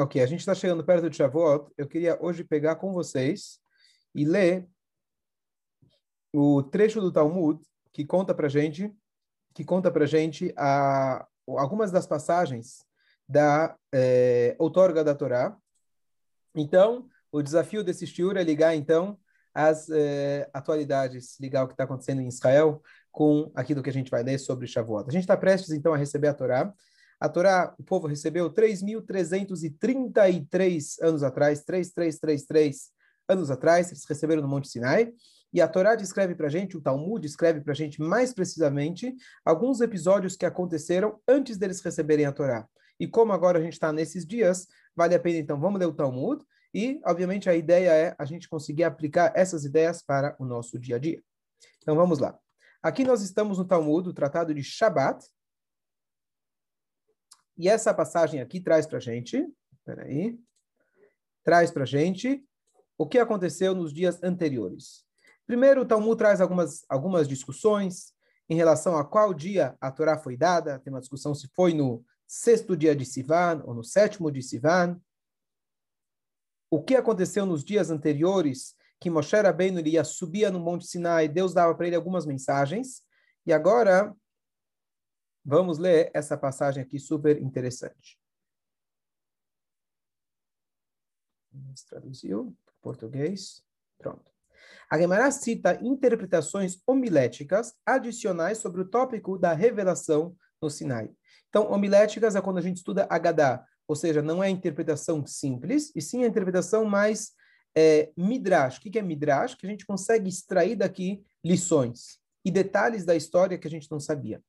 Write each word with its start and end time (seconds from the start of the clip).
Ok, 0.00 0.18
a 0.22 0.24
gente 0.24 0.40
está 0.40 0.54
chegando 0.54 0.82
perto 0.82 1.10
de 1.10 1.16
Shavuot. 1.18 1.70
Eu 1.76 1.86
queria 1.86 2.16
hoje 2.24 2.42
pegar 2.42 2.76
com 2.76 2.90
vocês 2.90 3.60
e 4.14 4.24
ler 4.24 4.66
o 6.32 6.62
trecho 6.62 7.02
do 7.02 7.12
Talmud 7.12 7.62
que 7.92 8.06
conta 8.06 8.34
para 8.34 8.48
gente, 8.48 8.90
que 9.54 9.62
conta 9.62 9.90
para 9.90 10.06
gente 10.06 10.54
a, 10.56 11.26
algumas 11.46 11.90
das 11.90 12.06
passagens 12.06 12.82
da 13.28 13.76
é, 13.92 14.56
outorga 14.58 15.04
da 15.04 15.14
Torá. 15.14 15.54
Então, 16.54 17.06
o 17.30 17.42
desafio 17.42 17.84
desse 17.84 18.06
shiur 18.06 18.38
é 18.38 18.42
ligar 18.42 18.74
então 18.74 19.18
as 19.52 19.90
é, 19.90 20.48
atualidades, 20.54 21.38
ligar 21.38 21.64
o 21.64 21.66
que 21.66 21.74
está 21.74 21.84
acontecendo 21.84 22.22
em 22.22 22.28
Israel 22.28 22.82
com 23.12 23.52
aquilo 23.54 23.82
que 23.82 23.90
a 23.90 23.92
gente 23.92 24.10
vai 24.10 24.22
ler 24.22 24.38
sobre 24.38 24.66
Shavuot. 24.66 25.10
A 25.10 25.12
gente 25.12 25.24
está 25.24 25.36
prestes 25.36 25.72
então 25.72 25.92
a 25.92 25.98
receber 25.98 26.28
a 26.28 26.34
Torá. 26.34 26.72
A 27.20 27.28
Torá, 27.28 27.74
o 27.78 27.84
povo 27.84 28.06
recebeu 28.06 28.50
3.333 28.50 30.96
anos 31.02 31.22
atrás, 31.22 31.62
3.333 31.62 32.76
anos 33.28 33.50
atrás, 33.50 33.90
eles 33.90 34.06
receberam 34.06 34.40
no 34.40 34.48
Monte 34.48 34.68
Sinai. 34.68 35.12
E 35.52 35.60
a 35.60 35.68
Torá 35.68 35.94
descreve 35.94 36.34
para 36.34 36.46
a 36.46 36.50
gente, 36.50 36.78
o 36.78 36.80
Talmud 36.80 37.20
descreve 37.20 37.60
para 37.60 37.72
a 37.72 37.76
gente 37.76 38.00
mais 38.00 38.32
precisamente 38.32 39.14
alguns 39.44 39.80
episódios 39.80 40.34
que 40.34 40.46
aconteceram 40.46 41.20
antes 41.28 41.58
deles 41.58 41.80
receberem 41.80 42.24
a 42.24 42.32
Torá. 42.32 42.66
E 42.98 43.06
como 43.06 43.32
agora 43.32 43.58
a 43.58 43.62
gente 43.62 43.74
está 43.74 43.92
nesses 43.92 44.24
dias, 44.24 44.66
vale 44.96 45.14
a 45.14 45.20
pena 45.20 45.38
então, 45.38 45.60
vamos 45.60 45.78
ler 45.78 45.86
o 45.86 45.92
Talmud. 45.92 46.42
E, 46.72 47.00
obviamente, 47.04 47.50
a 47.50 47.54
ideia 47.54 47.90
é 47.90 48.14
a 48.16 48.24
gente 48.24 48.48
conseguir 48.48 48.84
aplicar 48.84 49.32
essas 49.34 49.64
ideias 49.64 50.02
para 50.02 50.36
o 50.38 50.44
nosso 50.44 50.78
dia 50.78 50.96
a 50.96 50.98
dia. 50.98 51.20
Então 51.82 51.96
vamos 51.96 52.18
lá. 52.18 52.38
Aqui 52.82 53.04
nós 53.04 53.20
estamos 53.20 53.58
no 53.58 53.64
Talmud, 53.64 54.08
o 54.08 54.14
tratado 54.14 54.54
de 54.54 54.62
Shabat, 54.62 55.22
e 57.60 57.68
essa 57.68 57.92
passagem 57.92 58.40
aqui 58.40 58.58
traz 58.58 58.86
para 58.86 58.96
a 58.96 59.00
gente, 59.00 59.46
peraí, 59.84 60.38
traz 61.44 61.70
para 61.70 61.82
a 61.82 61.86
gente 61.86 62.42
o 62.96 63.06
que 63.06 63.18
aconteceu 63.18 63.74
nos 63.74 63.92
dias 63.92 64.18
anteriores. 64.22 65.04
Primeiro, 65.46 65.82
o 65.82 65.84
Talmud 65.84 66.16
traz 66.16 66.40
algumas, 66.40 66.86
algumas 66.88 67.28
discussões 67.28 68.14
em 68.48 68.54
relação 68.54 68.96
a 68.96 69.04
qual 69.04 69.34
dia 69.34 69.76
a 69.78 69.90
Torá 69.92 70.16
foi 70.16 70.38
dada. 70.38 70.78
Tem 70.78 70.90
uma 70.90 71.00
discussão 71.00 71.34
se 71.34 71.48
foi 71.54 71.74
no 71.74 72.02
sexto 72.26 72.74
dia 72.74 72.96
de 72.96 73.04
Sivan 73.04 73.62
ou 73.66 73.74
no 73.74 73.84
sétimo 73.84 74.30
de 74.30 74.42
Sivan. 74.42 74.98
O 76.70 76.82
que 76.82 76.96
aconteceu 76.96 77.44
nos 77.44 77.62
dias 77.62 77.90
anteriores, 77.90 78.74
que 78.98 79.10
Moshe 79.10 79.36
Rabbeinu 79.36 79.80
ia 79.80 80.02
subia 80.02 80.50
no 80.50 80.60
Monte 80.60 80.86
Sinai, 80.86 81.28
Deus 81.28 81.52
dava 81.52 81.74
para 81.74 81.88
ele 81.88 81.96
algumas 81.96 82.24
mensagens. 82.24 83.02
E 83.44 83.52
agora, 83.52 84.16
Vamos 85.44 85.78
ler 85.78 86.10
essa 86.14 86.36
passagem 86.36 86.82
aqui 86.82 86.98
super 86.98 87.40
interessante. 87.40 88.18
Traduziu 91.88 92.56
para 92.64 92.74
português. 92.80 93.64
Pronto. 93.98 94.30
A 94.88 94.98
Gemara 94.98 95.30
cita 95.30 95.78
interpretações 95.82 96.80
homiléticas 96.86 97.74
adicionais 97.86 98.58
sobre 98.58 98.80
o 98.82 98.88
tópico 98.88 99.38
da 99.38 99.52
revelação 99.52 100.36
no 100.60 100.68
Sinai. 100.68 101.10
Então, 101.48 101.70
homiléticas 101.70 102.36
é 102.36 102.40
quando 102.40 102.58
a 102.58 102.62
gente 102.62 102.78
estuda 102.78 103.06
Agadá, 103.10 103.64
ou 103.88 103.96
seja, 103.96 104.22
não 104.22 104.42
é 104.42 104.46
a 104.46 104.50
interpretação 104.50 105.26
simples, 105.26 105.92
e 105.96 106.02
sim 106.02 106.22
a 106.22 106.26
interpretação 106.26 106.84
mais 106.84 107.32
é, 107.74 108.12
midrash. 108.16 108.78
O 108.78 108.80
que 108.80 108.98
é 108.98 109.02
midrash? 109.02 109.54
Que 109.54 109.66
a 109.66 109.70
gente 109.70 109.86
consegue 109.86 110.28
extrair 110.28 110.76
daqui 110.76 111.24
lições 111.44 112.20
e 112.44 112.50
detalhes 112.50 113.04
da 113.04 113.16
história 113.16 113.58
que 113.58 113.66
a 113.66 113.70
gente 113.70 113.90
não 113.90 113.98
sabia. 113.98 114.42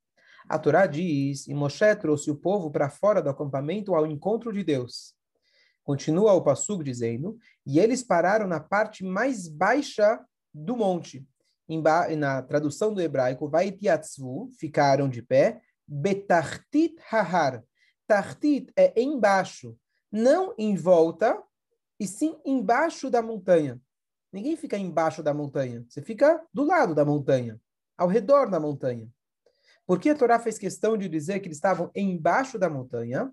A 0.48 0.58
Torá 0.58 0.86
diz, 0.86 1.46
e 1.46 1.54
Moshe 1.54 1.94
trouxe 1.96 2.30
o 2.30 2.36
povo 2.36 2.70
para 2.70 2.90
fora 2.90 3.22
do 3.22 3.30
acampamento 3.30 3.94
ao 3.94 4.06
encontro 4.06 4.52
de 4.52 4.62
Deus. 4.62 5.14
Continua 5.84 6.32
o 6.32 6.42
Passug 6.42 6.84
dizendo, 6.84 7.38
e 7.66 7.78
eles 7.78 8.02
pararam 8.02 8.46
na 8.46 8.60
parte 8.60 9.04
mais 9.04 9.48
baixa 9.48 10.20
do 10.52 10.76
monte. 10.76 11.26
Na 12.18 12.42
tradução 12.42 12.92
do 12.92 13.00
hebraico, 13.00 13.48
Vaitiatzvu, 13.48 14.50
ficaram 14.58 15.08
de 15.08 15.22
pé, 15.22 15.60
Betartit 15.88 16.96
Hahar. 17.10 17.64
Tartit 18.06 18.70
é 18.76 19.00
embaixo, 19.00 19.76
não 20.10 20.54
em 20.58 20.76
volta, 20.76 21.40
e 21.98 22.06
sim 22.06 22.36
embaixo 22.44 23.08
da 23.08 23.22
montanha. 23.22 23.80
Ninguém 24.32 24.56
fica 24.56 24.76
embaixo 24.76 25.22
da 25.22 25.32
montanha, 25.32 25.84
você 25.88 26.02
fica 26.02 26.42
do 26.52 26.64
lado 26.64 26.94
da 26.94 27.04
montanha, 27.04 27.60
ao 27.96 28.08
redor 28.08 28.50
da 28.50 28.60
montanha. 28.60 29.08
Por 29.86 29.98
que 29.98 30.10
a 30.10 30.14
Torá 30.14 30.38
fez 30.38 30.58
questão 30.58 30.96
de 30.96 31.08
dizer 31.08 31.40
que 31.40 31.48
eles 31.48 31.56
estavam 31.56 31.90
embaixo 31.94 32.58
da 32.58 32.70
montanha? 32.70 33.30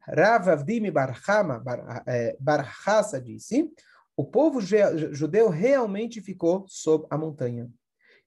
Rav 0.00 0.48
Avdimi 0.48 0.90
Barhama, 0.90 1.62
eh, 2.06 2.36
Barhassa 2.38 3.20
disse, 3.20 3.68
o 4.16 4.24
povo 4.24 4.60
judeu 4.60 5.48
realmente 5.48 6.20
ficou 6.20 6.64
sob 6.68 7.06
a 7.10 7.18
montanha. 7.18 7.68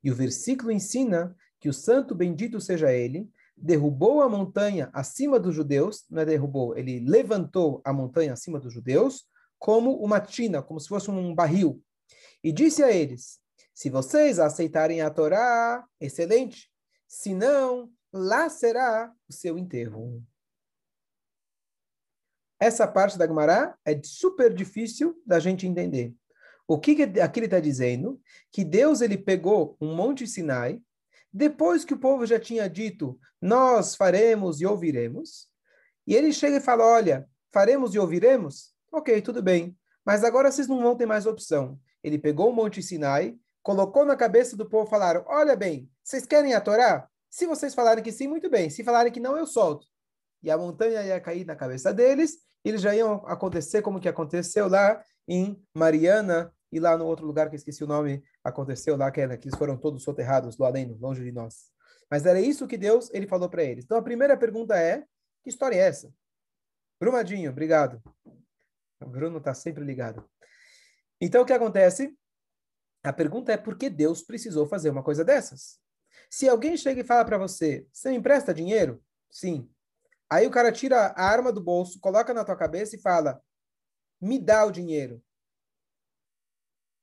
E 0.03 0.11
o 0.11 0.15
versículo 0.15 0.71
ensina 0.71 1.35
que 1.59 1.69
o 1.69 1.73
santo 1.73 2.13
bendito 2.13 2.59
seja 2.59 2.91
ele, 2.91 3.29
derrubou 3.55 4.21
a 4.21 4.29
montanha 4.29 4.89
acima 4.93 5.39
dos 5.39 5.55
judeus, 5.55 6.05
não 6.09 6.21
é 6.21 6.25
derrubou, 6.25 6.77
ele 6.77 6.99
levantou 6.99 7.81
a 7.83 7.91
montanha 7.91 8.33
acima 8.33 8.59
dos 8.59 8.73
judeus, 8.73 9.25
como 9.57 9.97
uma 10.01 10.21
tina, 10.21 10.61
como 10.61 10.79
se 10.79 10.87
fosse 10.87 11.11
um 11.11 11.35
barril. 11.35 11.81
E 12.43 12.51
disse 12.51 12.81
a 12.81 12.91
eles: 12.91 13.39
Se 13.73 13.89
vocês 13.89 14.39
aceitarem 14.39 15.01
a 15.01 15.09
Torá, 15.09 15.83
excelente 15.99 16.69
senão 17.09 17.91
lá 18.13 18.47
será 18.49 19.11
o 19.27 19.33
seu 19.33 19.57
enterro. 19.57 20.23
Essa 22.59 22.87
parte 22.87 23.17
da 23.17 23.25
Gemara 23.25 23.75
é 23.83 23.99
super 24.03 24.53
difícil 24.53 25.19
da 25.25 25.39
gente 25.39 25.65
entender. 25.65 26.13
O 26.67 26.79
que, 26.79 26.93
que 26.93 27.19
aqui 27.19 27.39
ele 27.39 27.47
está 27.47 27.59
dizendo? 27.59 28.21
Que 28.51 28.63
Deus 28.63 29.01
ele 29.01 29.17
pegou 29.17 29.75
um 29.81 29.95
monte 29.95 30.27
Sinai, 30.27 30.79
depois 31.33 31.83
que 31.83 31.93
o 31.93 31.99
povo 31.99 32.27
já 32.27 32.39
tinha 32.39 32.69
dito, 32.69 33.19
nós 33.41 33.95
faremos 33.95 34.61
e 34.61 34.65
ouviremos, 34.65 35.49
e 36.05 36.15
ele 36.15 36.31
chega 36.31 36.57
e 36.57 36.61
fala, 36.61 36.85
olha, 36.85 37.27
faremos 37.51 37.95
e 37.95 37.99
ouviremos? 37.99 38.73
Ok, 38.91 39.21
tudo 39.21 39.41
bem, 39.41 39.75
mas 40.05 40.23
agora 40.23 40.51
vocês 40.51 40.67
não 40.67 40.81
vão 40.81 40.95
ter 40.95 41.05
mais 41.05 41.25
opção. 41.25 41.79
Ele 42.03 42.19
pegou 42.19 42.49
o 42.49 42.53
monte 42.53 42.83
Sinai, 42.83 43.37
colocou 43.61 44.05
na 44.05 44.15
cabeça 44.15 44.55
do 44.55 44.67
povo, 44.67 44.89
falaram, 44.89 45.23
olha 45.27 45.55
bem, 45.55 45.89
vocês 46.03 46.25
querem 46.25 46.53
a 46.53 46.61
Torá? 46.61 47.07
Se 47.29 47.45
vocês 47.45 47.73
falarem 47.75 48.03
que 48.03 48.11
sim, 48.11 48.27
muito 48.27 48.49
bem. 48.49 48.69
Se 48.69 48.83
falarem 48.83 49.11
que 49.11 49.19
não, 49.19 49.37
eu 49.37 49.45
solto. 49.45 49.85
E 50.41 50.49
a 50.49 50.57
montanha 50.57 51.03
ia 51.03 51.19
cair 51.19 51.45
na 51.45 51.55
cabeça 51.55 51.93
deles, 51.93 52.37
eles 52.63 52.81
já 52.81 52.95
iam 52.95 53.25
acontecer 53.27 53.81
como 53.81 53.99
que 53.99 54.09
aconteceu 54.09 54.67
lá 54.67 55.01
em 55.27 55.61
Mariana, 55.73 56.51
e 56.71 56.79
lá 56.79 56.97
no 56.97 57.05
outro 57.05 57.25
lugar 57.25 57.49
que 57.49 57.55
esqueci 57.55 57.83
o 57.83 57.87
nome, 57.87 58.23
aconteceu 58.43 58.95
lá 58.95 59.11
que, 59.11 59.19
eles 59.21 59.57
foram 59.57 59.77
todos 59.77 60.03
soterrados 60.03 60.57
lá 60.57 60.71
dentro, 60.71 60.97
longe 60.99 61.23
de 61.23 61.31
nós. 61.31 61.71
Mas 62.09 62.25
era 62.25 62.39
isso 62.39 62.67
que 62.67 62.77
Deus 62.77 63.09
ele 63.13 63.27
falou 63.27 63.49
para 63.49 63.63
eles. 63.63 63.85
Então 63.85 63.97
a 63.97 64.01
primeira 64.01 64.37
pergunta 64.37 64.77
é: 64.77 65.03
que 65.43 65.49
história 65.49 65.75
é 65.75 65.79
essa? 65.79 66.11
Brumadinho, 66.99 67.51
obrigado. 67.51 68.01
O 69.01 69.05
Bruno 69.05 69.37
está 69.37 69.53
sempre 69.53 69.83
ligado. 69.83 70.27
Então 71.21 71.41
o 71.41 71.45
que 71.45 71.53
acontece? 71.53 72.15
A 73.03 73.13
pergunta 73.13 73.51
é 73.51 73.57
por 73.57 73.77
que 73.77 73.89
Deus 73.89 74.21
precisou 74.21 74.67
fazer 74.67 74.89
uma 74.89 75.03
coisa 75.03 75.23
dessas? 75.23 75.79
Se 76.29 76.47
alguém 76.47 76.75
chega 76.75 77.01
e 77.01 77.05
fala 77.05 77.25
para 77.25 77.37
você, 77.37 77.87
você 77.91 78.09
me 78.09 78.17
empresta 78.17 78.53
dinheiro? 78.53 79.01
Sim. 79.29 79.69
Aí 80.29 80.45
o 80.45 80.51
cara 80.51 80.71
tira 80.71 81.07
a 81.07 81.23
arma 81.23 81.51
do 81.51 81.61
bolso, 81.61 81.99
coloca 81.99 82.33
na 82.33 82.43
tua 82.43 82.55
cabeça 82.55 82.95
e 82.95 83.01
fala, 83.01 83.41
me 84.21 84.37
dá 84.37 84.65
o 84.65 84.71
dinheiro. 84.71 85.23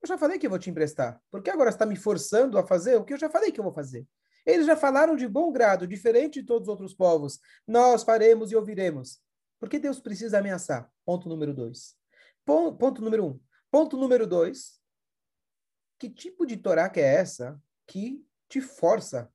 Eu 0.03 0.09
já 0.09 0.19
falei 0.19 0.39
que 0.39 0.47
eu 0.47 0.51
vou 0.51 0.59
te 0.59 0.71
emprestar. 0.71 1.21
Por 1.31 1.43
que 1.43 1.51
agora 1.51 1.71
está 1.71 1.85
me 1.85 1.97
forçando 1.97 2.59
a 2.59 2.67
fazer 2.67 2.97
o 2.97 3.05
que 3.05 3.15
eu 3.15 3.19
já 3.19 3.29
falei 3.29 3.51
que 3.51 3.59
eu 3.59 3.65
vou 3.65 3.73
fazer? 3.73 4.07
Eles 4.45 4.67
já 4.67 4.77
falaram 4.77 5.17
de 5.17 5.27
bom 5.27 5.51
grado, 5.51 5.89
diferente 5.89 6.41
de 6.41 6.47
todos 6.47 6.63
os 6.63 6.69
outros 6.69 6.95
povos. 6.95 7.41
Nós 7.67 8.05
faremos 8.05 8.53
e 8.53 8.57
ouviremos. 8.57 9.21
Por 9.59 9.69
que 9.69 9.79
Deus 9.79 9.99
precisa 9.99 10.39
ameaçar? 10.39 10.89
Ponto 11.05 11.29
número 11.29 11.53
dois. 11.53 11.97
Ponto 12.45 13.03
número 13.03 13.27
um. 13.27 13.41
Ponto 13.69 13.97
número 13.97 14.25
dois. 14.25 14.76
Que 15.99 16.11
tipo 16.11 16.47
de 16.47 16.57
Torá 16.57 16.89
que 16.89 17.01
é 17.01 17.15
essa 17.15 17.61
que 17.87 18.25
te 18.49 18.61
força, 18.61 19.33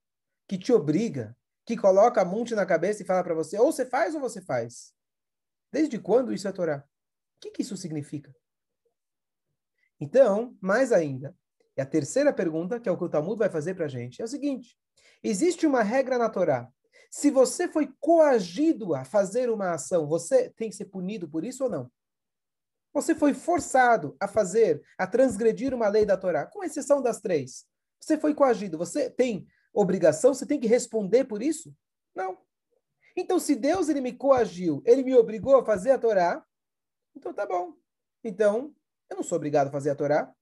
que 0.47 0.57
te 0.57 0.71
obriga, 0.71 1.35
que 1.65 1.77
coloca 1.77 2.21
a 2.21 2.25
monte 2.25 2.53
na 2.55 2.65
cabeça 2.65 3.01
e 3.01 3.05
fala 3.05 3.23
para 3.23 3.33
você, 3.33 3.57
ou 3.57 3.71
você 3.71 3.85
faz 3.85 4.13
ou 4.13 4.21
você 4.21 4.41
faz. 4.41 4.93
Desde 5.71 5.97
quando 5.99 6.33
isso 6.33 6.47
é 6.47 6.51
Torá? 6.51 6.83
O 7.37 7.39
que, 7.39 7.51
que 7.51 7.61
isso 7.61 7.77
significa? 7.77 8.35
Então, 9.99 10.57
mais 10.59 10.91
ainda, 10.91 11.35
e 11.77 11.81
a 11.81 11.85
terceira 11.85 12.33
pergunta, 12.33 12.79
que 12.79 12.89
é 12.89 12.91
o 12.91 12.97
que 12.97 13.03
o 13.03 13.09
Talmud 13.09 13.37
vai 13.37 13.49
fazer 13.49 13.75
para 13.75 13.85
a 13.85 13.89
gente, 13.89 14.21
é 14.21 14.25
o 14.25 14.27
seguinte: 14.27 14.77
existe 15.23 15.65
uma 15.65 15.83
regra 15.83 16.17
na 16.17 16.29
Torá. 16.29 16.69
Se 17.09 17.29
você 17.29 17.67
foi 17.67 17.93
coagido 17.99 18.95
a 18.95 19.03
fazer 19.03 19.49
uma 19.49 19.73
ação, 19.73 20.07
você 20.07 20.49
tem 20.49 20.69
que 20.69 20.75
ser 20.75 20.85
punido 20.85 21.29
por 21.29 21.43
isso 21.43 21.65
ou 21.65 21.69
não? 21.69 21.91
Você 22.93 23.15
foi 23.15 23.33
forçado 23.33 24.15
a 24.19 24.27
fazer, 24.27 24.81
a 24.97 25.07
transgredir 25.07 25.73
uma 25.73 25.87
lei 25.87 26.05
da 26.05 26.17
Torá, 26.17 26.45
com 26.45 26.63
exceção 26.63 27.01
das 27.01 27.19
três. 27.19 27.65
Você 27.99 28.17
foi 28.17 28.33
coagido, 28.33 28.77
você 28.77 29.09
tem 29.09 29.47
obrigação, 29.73 30.33
você 30.33 30.45
tem 30.45 30.59
que 30.59 30.67
responder 30.67 31.25
por 31.25 31.41
isso? 31.41 31.73
Não. 32.13 32.37
Então, 33.15 33.39
se 33.39 33.55
Deus 33.55 33.89
ele 33.89 34.01
me 34.01 34.13
coagiu, 34.13 34.81
ele 34.85 35.03
me 35.03 35.15
obrigou 35.15 35.57
a 35.57 35.65
fazer 35.65 35.91
a 35.91 35.97
Torá, 35.97 36.43
Então 37.15 37.33
tá 37.33 37.45
bom. 37.45 37.73
Então, 38.23 38.73
eu 39.09 39.17
não 39.17 39.23
sou 39.23 39.35
obrigado 39.35 39.67
a 39.67 39.71
fazer 39.71 39.89
a 39.89 39.95
Torá. 39.95 40.33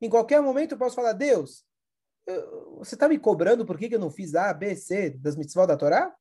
Em 0.00 0.10
qualquer 0.10 0.40
momento 0.40 0.72
eu 0.72 0.78
posso 0.78 0.96
falar, 0.96 1.12
Deus, 1.12 1.64
eu, 2.26 2.76
você 2.78 2.94
está 2.94 3.08
me 3.08 3.18
cobrando 3.18 3.64
por 3.64 3.78
que, 3.78 3.88
que 3.88 3.94
eu 3.94 4.00
não 4.00 4.10
fiz 4.10 4.34
A, 4.34 4.52
B, 4.52 4.74
C 4.76 5.10
das 5.10 5.36
mitzvot 5.36 5.66
da 5.66 5.76
Torá? 5.76 6.14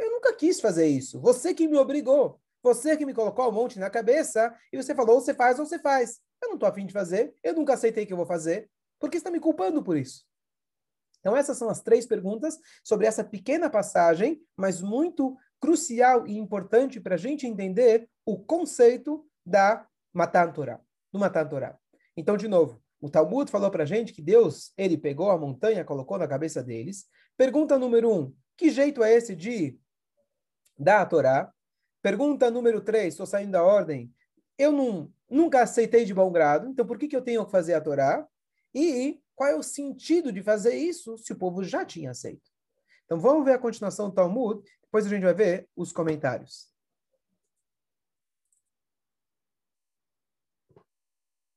eu 0.00 0.12
nunca 0.12 0.34
quis 0.34 0.60
fazer 0.60 0.86
isso. 0.86 1.20
Você 1.20 1.52
que 1.52 1.66
me 1.66 1.76
obrigou. 1.76 2.40
Você 2.62 2.96
que 2.96 3.06
me 3.06 3.14
colocou 3.14 3.48
um 3.48 3.52
monte 3.52 3.78
na 3.78 3.90
cabeça 3.90 4.54
e 4.72 4.76
você 4.76 4.94
falou, 4.94 5.16
ou 5.16 5.20
você 5.20 5.34
faz 5.34 5.58
ou 5.58 5.66
você 5.66 5.78
faz. 5.78 6.20
Eu 6.42 6.48
não 6.48 6.54
estou 6.54 6.68
afim 6.68 6.86
de 6.86 6.92
fazer, 6.92 7.34
eu 7.42 7.54
nunca 7.54 7.74
aceitei 7.74 8.06
que 8.06 8.12
eu 8.12 8.16
vou 8.16 8.26
fazer. 8.26 8.70
Por 8.98 9.10
que 9.10 9.16
você 9.16 9.20
está 9.20 9.30
me 9.30 9.40
culpando 9.40 9.82
por 9.82 9.96
isso? 9.96 10.26
Então, 11.20 11.36
essas 11.36 11.58
são 11.58 11.68
as 11.68 11.80
três 11.80 12.06
perguntas 12.06 12.58
sobre 12.84 13.06
essa 13.06 13.24
pequena 13.24 13.68
passagem, 13.68 14.40
mas 14.56 14.80
muito 14.80 15.36
crucial 15.60 16.26
e 16.26 16.36
importante 16.38 17.00
para 17.00 17.16
a 17.16 17.18
gente 17.18 17.46
entender 17.46 18.08
o 18.24 18.38
conceito 18.38 19.26
da 19.44 19.86
Matan 20.12 20.52
do 21.12 21.18
Matan 21.18 21.48
Torah. 21.48 21.78
Então, 22.16 22.36
de 22.36 22.46
novo, 22.46 22.82
o 23.00 23.08
Talmud 23.08 23.50
falou 23.50 23.70
para 23.70 23.84
a 23.84 23.86
gente 23.86 24.12
que 24.12 24.22
Deus, 24.22 24.72
ele 24.76 24.96
pegou 24.98 25.30
a 25.30 25.38
montanha, 25.38 25.84
colocou 25.84 26.18
na 26.18 26.26
cabeça 26.26 26.62
deles. 26.62 27.06
Pergunta 27.36 27.78
número 27.78 28.12
um, 28.12 28.34
que 28.56 28.70
jeito 28.70 29.02
é 29.02 29.12
esse 29.12 29.36
de 29.36 29.78
dar 30.76 31.02
a 31.02 31.06
Torá? 31.06 31.52
Pergunta 32.00 32.50
número 32.50 32.80
três, 32.80 33.14
estou 33.14 33.26
saindo 33.26 33.52
da 33.52 33.62
ordem. 33.62 34.12
Eu 34.56 34.72
não, 34.72 35.12
nunca 35.28 35.62
aceitei 35.62 36.04
de 36.04 36.14
bom 36.14 36.30
grado, 36.30 36.68
então 36.68 36.86
por 36.86 36.98
que, 36.98 37.08
que 37.08 37.16
eu 37.16 37.22
tenho 37.22 37.44
que 37.44 37.50
fazer 37.50 37.74
a 37.74 37.80
Torá? 37.80 38.26
E 38.74 39.20
qual 39.34 39.50
é 39.50 39.56
o 39.56 39.62
sentido 39.62 40.32
de 40.32 40.42
fazer 40.42 40.74
isso 40.74 41.16
se 41.18 41.32
o 41.32 41.36
povo 41.36 41.62
já 41.64 41.84
tinha 41.84 42.10
aceito? 42.10 42.50
Então 43.04 43.18
vamos 43.18 43.44
ver 43.44 43.52
a 43.52 43.58
continuação 43.58 44.08
do 44.08 44.14
Talmud, 44.14 44.62
depois 44.82 45.06
a 45.06 45.08
gente 45.08 45.22
vai 45.22 45.34
ver 45.34 45.68
os 45.76 45.92
comentários. 45.92 46.72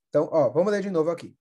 Então, 0.10 0.28
ó, 0.32 0.50
vamos 0.50 0.72
ler 0.72 0.82
de 0.82 0.90
novo 0.90 1.10
aqui. 1.10 1.38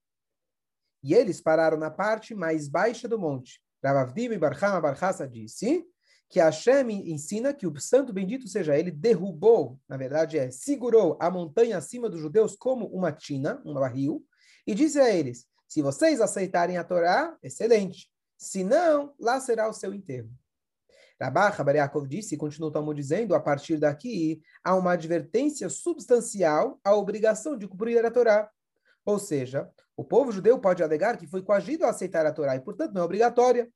E 1.03 1.15
eles 1.15 1.41
pararam 1.41 1.77
na 1.77 1.91
parte 1.91 2.35
mais 2.35 2.69
baixa 2.69 3.09
do 3.09 3.19
monte. 3.19 3.61
Ravavdim 3.83 4.31
e 4.31 4.39
Barhama 4.39 4.81
Barhassa 4.81 5.27
disse 5.27 5.85
que 6.31 6.39
Hashem 6.39 7.11
ensina 7.11 7.53
que 7.53 7.67
o 7.67 7.81
santo 7.81 8.13
bendito 8.13 8.47
seja 8.47 8.79
ele, 8.79 8.93
derrubou, 8.93 9.79
na 9.89 9.97
verdade 9.97 10.39
é, 10.39 10.51
segurou 10.51 11.19
a 11.21 11.29
montanha 11.29 11.77
acima 11.77 12.09
dos 12.09 12.21
judeus 12.21 12.55
como 12.55 12.87
uma 12.87 13.11
tina, 13.11 13.61
um 13.67 13.75
barril, 13.75 14.25
e 14.65 14.73
disse 14.73 15.01
a 15.01 15.11
eles, 15.11 15.45
se 15.67 15.83
vocês 15.83 16.21
aceitarem 16.21 16.79
a 16.79 16.85
Torá, 16.85 17.37
excelente. 17.43 18.09
Se 18.39 18.65
não, 18.65 19.13
lá 19.19 19.41
será 19.41 19.69
o 19.69 19.73
seu 19.73 19.93
enterro. 19.93 20.31
Rabá 21.21 21.51
Bariakov 21.51 22.09
disse, 22.09 22.35
e 22.35 22.39
continua 22.39 22.71
o 22.71 22.73
Talmud 22.73 22.99
dizendo, 22.99 23.35
a 23.35 23.41
partir 23.41 23.77
daqui 23.77 24.41
há 24.65 24.75
uma 24.75 24.93
advertência 24.93 25.69
substancial 25.69 26.81
à 26.83 26.95
obrigação 26.95 27.59
de 27.59 27.69
cumprir 27.69 28.05
a 28.05 28.11
Torá. 28.11 28.51
Ou 29.05 29.19
seja, 29.19 29.71
o 29.97 30.05
povo 30.05 30.33
judeu 30.33 30.59
pode 30.59 30.83
alegar 30.83 31.19
que 31.19 31.27
foi 31.27 31.43
coagido 31.43 31.85
a 31.85 31.91
aceitar 31.91 32.25
a 32.25 32.33
Torá 32.33 32.57
e, 32.57 32.61
portanto, 32.61 32.95
não 32.95 33.03
é 33.03 33.05
obrigatória. 33.05 33.71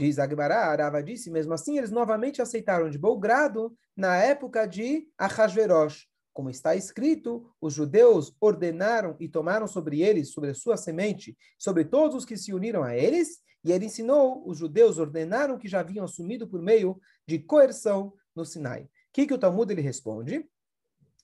Diz 0.00 0.18
Agmará, 0.18 0.64
Arava 0.70 1.02
disse, 1.02 1.30
mesmo 1.30 1.52
assim, 1.52 1.76
eles 1.76 1.90
novamente 1.90 2.40
aceitaram 2.40 2.88
de 2.88 2.96
bom 2.96 3.20
grado 3.20 3.76
na 3.94 4.16
época 4.16 4.66
de 4.66 5.06
Ahasverosh. 5.18 6.06
Como 6.32 6.48
está 6.48 6.74
escrito, 6.74 7.46
os 7.60 7.74
judeus 7.74 8.34
ordenaram 8.40 9.14
e 9.20 9.28
tomaram 9.28 9.66
sobre 9.66 10.00
eles, 10.00 10.32
sobre 10.32 10.48
a 10.48 10.54
sua 10.54 10.78
semente, 10.78 11.36
sobre 11.58 11.84
todos 11.84 12.16
os 12.16 12.24
que 12.24 12.34
se 12.34 12.54
uniram 12.54 12.82
a 12.82 12.96
eles, 12.96 13.42
e 13.62 13.72
ele 13.72 13.84
ensinou, 13.84 14.42
os 14.48 14.56
judeus 14.56 14.96
ordenaram 14.96 15.58
que 15.58 15.68
já 15.68 15.80
haviam 15.80 16.06
assumido 16.06 16.48
por 16.48 16.62
meio 16.62 16.98
de 17.26 17.38
coerção 17.38 18.14
no 18.34 18.46
Sinai. 18.46 18.84
O 18.84 18.88
que, 19.12 19.26
que 19.26 19.34
o 19.34 19.38
Talmud 19.38 19.70
ele 19.70 19.82
responde? 19.82 20.48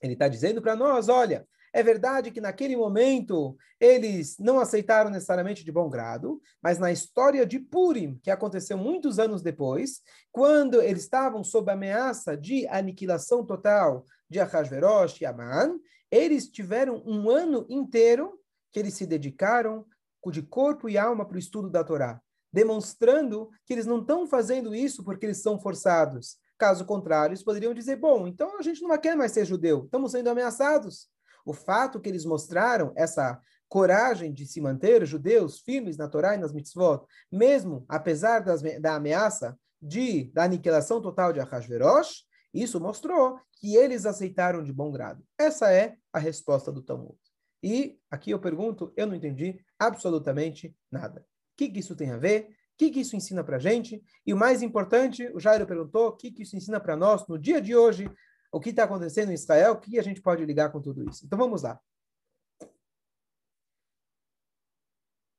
Ele 0.02 0.12
está 0.12 0.28
dizendo 0.28 0.60
para 0.60 0.76
nós, 0.76 1.08
olha, 1.08 1.48
é 1.76 1.82
verdade 1.82 2.30
que 2.30 2.40
naquele 2.40 2.74
momento 2.74 3.54
eles 3.78 4.38
não 4.38 4.58
aceitaram 4.58 5.10
necessariamente 5.10 5.62
de 5.62 5.70
bom 5.70 5.90
grado, 5.90 6.40
mas 6.62 6.78
na 6.78 6.90
história 6.90 7.44
de 7.44 7.60
Purim, 7.60 8.18
que 8.22 8.30
aconteceu 8.30 8.78
muitos 8.78 9.18
anos 9.18 9.42
depois, 9.42 10.00
quando 10.32 10.80
eles 10.80 11.02
estavam 11.02 11.44
sob 11.44 11.70
ameaça 11.70 12.34
de 12.34 12.66
aniquilação 12.68 13.44
total 13.44 14.06
de 14.26 14.40
Ahasverosh 14.40 15.20
e 15.20 15.26
Aman, 15.26 15.78
eles 16.10 16.48
tiveram 16.48 17.02
um 17.04 17.28
ano 17.28 17.66
inteiro 17.68 18.40
que 18.72 18.78
eles 18.78 18.94
se 18.94 19.04
dedicaram 19.04 19.84
de 20.32 20.40
corpo 20.40 20.88
e 20.88 20.96
alma 20.96 21.26
para 21.26 21.36
o 21.36 21.38
estudo 21.38 21.68
da 21.68 21.84
Torá, 21.84 22.20
demonstrando 22.50 23.50
que 23.66 23.74
eles 23.74 23.84
não 23.84 24.00
estão 24.00 24.26
fazendo 24.26 24.74
isso 24.74 25.04
porque 25.04 25.26
eles 25.26 25.42
são 25.42 25.60
forçados. 25.60 26.38
Caso 26.56 26.86
contrário, 26.86 27.32
eles 27.34 27.44
poderiam 27.44 27.74
dizer: 27.74 27.96
bom, 27.96 28.26
então 28.26 28.58
a 28.58 28.62
gente 28.62 28.80
não 28.82 28.96
quer 28.98 29.14
mais 29.14 29.32
ser 29.32 29.44
judeu, 29.44 29.84
estamos 29.84 30.12
sendo 30.12 30.30
ameaçados. 30.30 31.14
O 31.46 31.54
fato 31.54 32.00
que 32.00 32.08
eles 32.08 32.24
mostraram 32.24 32.92
essa 32.96 33.40
coragem 33.68 34.32
de 34.32 34.44
se 34.46 34.60
manter 34.60 35.06
judeus 35.06 35.60
firmes 35.60 35.96
na 35.96 36.08
Torá 36.08 36.34
e 36.34 36.38
nas 36.38 36.52
mitzvot, 36.52 37.06
mesmo 37.30 37.84
apesar 37.88 38.40
das, 38.40 38.60
da 38.80 38.96
ameaça 38.96 39.56
de, 39.80 40.24
da 40.32 40.44
aniquilação 40.44 41.00
total 41.00 41.32
de 41.32 41.40
Ahasverosh, 41.40 42.24
isso 42.52 42.80
mostrou 42.80 43.38
que 43.60 43.76
eles 43.76 44.06
aceitaram 44.06 44.62
de 44.62 44.72
bom 44.72 44.90
grado. 44.90 45.24
Essa 45.38 45.72
é 45.72 45.96
a 46.12 46.18
resposta 46.18 46.72
do 46.72 46.82
Talmud. 46.82 47.16
E 47.62 47.98
aqui 48.10 48.30
eu 48.30 48.38
pergunto, 48.38 48.92
eu 48.96 49.06
não 49.06 49.14
entendi 49.14 49.58
absolutamente 49.78 50.74
nada. 50.90 51.20
O 51.20 51.56
que, 51.56 51.68
que 51.68 51.80
isso 51.80 51.96
tem 51.96 52.10
a 52.10 52.18
ver? 52.18 52.48
O 52.48 52.78
que, 52.78 52.90
que 52.90 53.00
isso 53.00 53.16
ensina 53.16 53.42
para 53.42 53.56
a 53.56 53.60
gente? 53.60 54.02
E 54.26 54.34
o 54.34 54.36
mais 54.36 54.62
importante, 54.62 55.30
o 55.34 55.40
Jairo 55.40 55.66
perguntou, 55.66 56.08
o 56.08 56.12
que, 56.12 56.30
que 56.30 56.42
isso 56.42 56.56
ensina 56.56 56.78
para 56.78 56.96
nós 56.96 57.26
no 57.26 57.38
dia 57.38 57.60
de 57.60 57.74
hoje, 57.74 58.10
o 58.52 58.60
que 58.60 58.70
está 58.70 58.84
acontecendo 58.84 59.30
em 59.30 59.34
Israel, 59.34 59.72
o 59.72 59.80
que 59.80 59.98
a 59.98 60.02
gente 60.02 60.20
pode 60.20 60.44
ligar 60.44 60.70
com 60.72 60.80
tudo 60.80 61.08
isso. 61.08 61.24
Então 61.24 61.38
vamos 61.38 61.62
lá. 61.62 61.80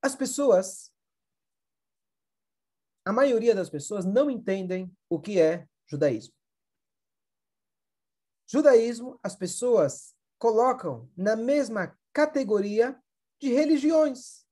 As 0.02 0.16
pessoas, 0.16 0.92
a 3.06 3.12
maioria 3.12 3.54
das 3.54 3.70
pessoas 3.70 4.06
não 4.06 4.30
entendem 4.30 4.96
o 5.10 5.20
que 5.20 5.40
é 5.40 5.68
judaísmo. 5.86 6.34
Judaísmo, 8.48 9.20
as 9.22 9.36
pessoas 9.36 10.16
colocam 10.38 11.10
na 11.18 11.36
mesma 11.36 11.98
categoria 12.14 12.98
de 13.42 13.54
religiões. 13.54 14.46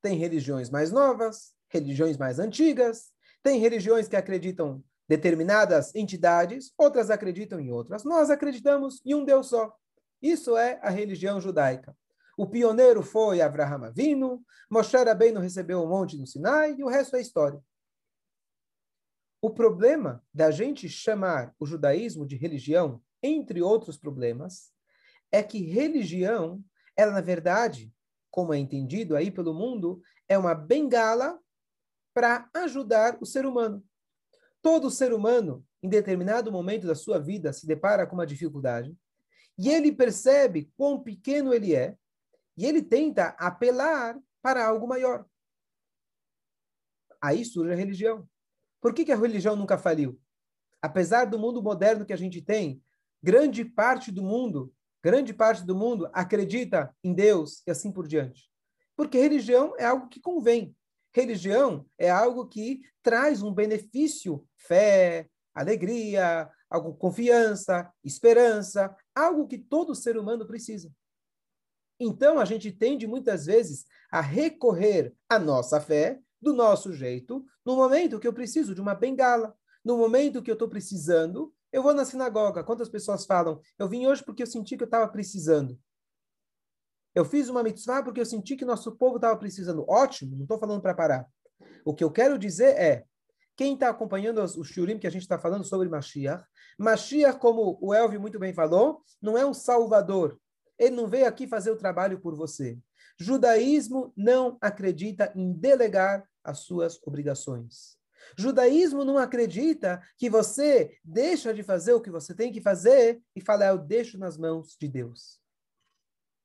Tem 0.00 0.16
religiões 0.16 0.70
mais 0.70 0.90
novas, 0.90 1.54
religiões 1.68 2.16
mais 2.16 2.38
antigas, 2.38 3.12
tem 3.42 3.58
religiões 3.58 4.08
que 4.08 4.16
acreditam 4.16 4.82
determinadas 5.12 5.94
entidades, 5.94 6.72
outras 6.78 7.10
acreditam 7.10 7.60
em 7.60 7.70
outras. 7.70 8.02
Nós 8.02 8.30
acreditamos 8.30 9.02
em 9.04 9.14
um 9.14 9.26
Deus 9.26 9.48
só. 9.48 9.76
Isso 10.22 10.56
é 10.56 10.80
a 10.82 10.88
religião 10.88 11.38
judaica. 11.38 11.94
O 12.34 12.46
pioneiro 12.46 13.02
foi 13.02 13.42
Avraham 13.42 13.84
Avinu, 13.84 14.42
Moshe 14.70 14.96
Rabbeinu 14.96 15.38
recebeu 15.38 15.82
um 15.82 15.86
monte 15.86 16.16
no 16.16 16.26
Sinai 16.26 16.76
e 16.78 16.82
o 16.82 16.88
resto 16.88 17.14
é 17.16 17.20
história. 17.20 17.62
O 19.42 19.50
problema 19.50 20.24
da 20.32 20.50
gente 20.50 20.88
chamar 20.88 21.54
o 21.60 21.66
judaísmo 21.66 22.26
de 22.26 22.36
religião, 22.36 23.02
entre 23.22 23.60
outros 23.60 23.98
problemas, 23.98 24.72
é 25.30 25.42
que 25.42 25.58
religião, 25.58 26.64
ela 26.96 27.12
na 27.12 27.20
verdade, 27.20 27.92
como 28.30 28.54
é 28.54 28.58
entendido 28.58 29.14
aí 29.14 29.30
pelo 29.30 29.52
mundo, 29.52 30.00
é 30.26 30.38
uma 30.38 30.54
bengala 30.54 31.38
para 32.14 32.48
ajudar 32.54 33.18
o 33.20 33.26
ser 33.26 33.44
humano. 33.44 33.84
Todo 34.62 34.90
ser 34.90 35.12
humano, 35.12 35.66
em 35.82 35.88
determinado 35.88 36.52
momento 36.52 36.86
da 36.86 36.94
sua 36.94 37.18
vida, 37.18 37.52
se 37.52 37.66
depara 37.66 38.06
com 38.06 38.14
uma 38.14 38.26
dificuldade 38.26 38.96
e 39.58 39.68
ele 39.68 39.92
percebe 39.92 40.72
quão 40.76 41.02
pequeno 41.02 41.52
ele 41.52 41.74
é 41.74 41.96
e 42.56 42.64
ele 42.64 42.80
tenta 42.80 43.34
apelar 43.38 44.18
para 44.40 44.64
algo 44.64 44.86
maior. 44.86 45.26
Aí 47.20 47.44
surge 47.44 47.72
a 47.72 47.76
religião. 47.76 48.28
Por 48.80 48.94
que, 48.94 49.04
que 49.04 49.12
a 49.12 49.16
religião 49.16 49.54
nunca 49.54 49.78
faliu? 49.78 50.20
Apesar 50.80 51.26
do 51.26 51.38
mundo 51.38 51.62
moderno 51.62 52.04
que 52.04 52.12
a 52.12 52.16
gente 52.16 52.42
tem, 52.42 52.82
grande 53.22 53.64
parte 53.64 54.10
do 54.10 54.22
mundo, 54.22 54.74
grande 55.02 55.32
parte 55.32 55.64
do 55.64 55.74
mundo 55.76 56.10
acredita 56.12 56.94
em 57.02 57.14
Deus 57.14 57.62
e 57.66 57.70
assim 57.70 57.92
por 57.92 58.08
diante. 58.08 58.50
Porque 58.96 59.18
religião 59.18 59.74
é 59.78 59.84
algo 59.84 60.08
que 60.08 60.20
convém. 60.20 60.74
Religião 61.12 61.86
é 61.98 62.10
algo 62.10 62.46
que 62.46 62.80
traz 63.02 63.42
um 63.42 63.52
benefício, 63.52 64.46
fé, 64.56 65.28
alegria, 65.54 66.50
algo 66.70 66.94
confiança, 66.94 67.92
esperança, 68.02 68.94
algo 69.14 69.46
que 69.46 69.58
todo 69.58 69.94
ser 69.94 70.16
humano 70.16 70.46
precisa. 70.46 70.90
Então 72.00 72.38
a 72.38 72.44
gente 72.44 72.72
tende 72.72 73.06
muitas 73.06 73.46
vezes 73.46 73.84
a 74.10 74.20
recorrer 74.20 75.14
à 75.28 75.38
nossa 75.38 75.80
fé 75.80 76.18
do 76.40 76.52
nosso 76.52 76.92
jeito, 76.92 77.44
no 77.64 77.76
momento 77.76 78.18
que 78.18 78.26
eu 78.26 78.32
preciso 78.32 78.74
de 78.74 78.80
uma 78.80 78.94
bengala, 78.94 79.54
no 79.84 79.96
momento 79.96 80.42
que 80.42 80.50
eu 80.50 80.54
estou 80.54 80.68
precisando, 80.68 81.54
eu 81.70 81.82
vou 81.82 81.94
na 81.94 82.04
sinagoga. 82.04 82.64
Quantas 82.64 82.88
pessoas 82.88 83.24
falam? 83.24 83.60
Eu 83.78 83.88
vim 83.88 84.06
hoje 84.06 84.24
porque 84.24 84.42
eu 84.42 84.46
senti 84.46 84.76
que 84.76 84.82
eu 84.82 84.86
estava 84.86 85.06
precisando. 85.08 85.78
Eu 87.14 87.24
fiz 87.24 87.48
uma 87.48 87.62
mitzvah 87.62 88.02
porque 88.02 88.20
eu 88.20 88.26
senti 88.26 88.56
que 88.56 88.64
nosso 88.64 88.92
povo 88.92 89.16
estava 89.16 89.36
precisando. 89.36 89.84
Ótimo, 89.88 90.36
não 90.36 90.42
estou 90.42 90.58
falando 90.58 90.80
para 90.80 90.94
parar. 90.94 91.26
O 91.84 91.94
que 91.94 92.02
eu 92.02 92.10
quero 92.10 92.38
dizer 92.38 92.76
é, 92.76 93.04
quem 93.56 93.74
está 93.74 93.90
acompanhando 93.90 94.42
o 94.42 94.64
Shurim 94.64 94.98
que 94.98 95.06
a 95.06 95.10
gente 95.10 95.22
está 95.22 95.38
falando 95.38 95.64
sobre 95.64 95.88
Mashiach, 95.88 96.44
Mashiach, 96.78 97.38
como 97.38 97.78
o 97.80 97.92
Elvio 97.92 98.20
muito 98.20 98.38
bem 98.38 98.54
falou, 98.54 99.02
não 99.20 99.36
é 99.36 99.44
um 99.44 99.52
salvador. 99.52 100.38
Ele 100.78 100.96
não 100.96 101.06
veio 101.06 101.26
aqui 101.26 101.46
fazer 101.46 101.70
o 101.70 101.76
trabalho 101.76 102.18
por 102.18 102.34
você. 102.34 102.78
Judaísmo 103.18 104.12
não 104.16 104.56
acredita 104.60 105.32
em 105.36 105.52
delegar 105.52 106.26
as 106.42 106.60
suas 106.60 106.98
obrigações. 107.06 107.98
Judaísmo 108.38 109.04
não 109.04 109.18
acredita 109.18 110.00
que 110.16 110.30
você 110.30 110.96
deixa 111.04 111.52
de 111.52 111.62
fazer 111.62 111.92
o 111.92 112.00
que 112.00 112.10
você 112.10 112.34
tem 112.34 112.52
que 112.52 112.60
fazer 112.60 113.20
e 113.36 113.40
fala, 113.40 113.66
eu 113.66 113.78
deixo 113.78 114.18
nas 114.18 114.38
mãos 114.38 114.76
de 114.80 114.88
Deus. 114.88 115.41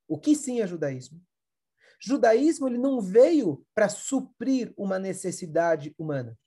O 0.07 0.17
que 0.17 0.35
sim 0.35 0.61
é 0.61 0.67
judaísmo? 0.67 1.21
Judaísmo 1.99 2.67
ele 2.67 2.77
não 2.77 3.01
veio 3.01 3.65
para 3.73 3.89
suprir 3.89 4.73
uma 4.77 4.99
necessidade 4.99 5.93
humana. 5.97 6.37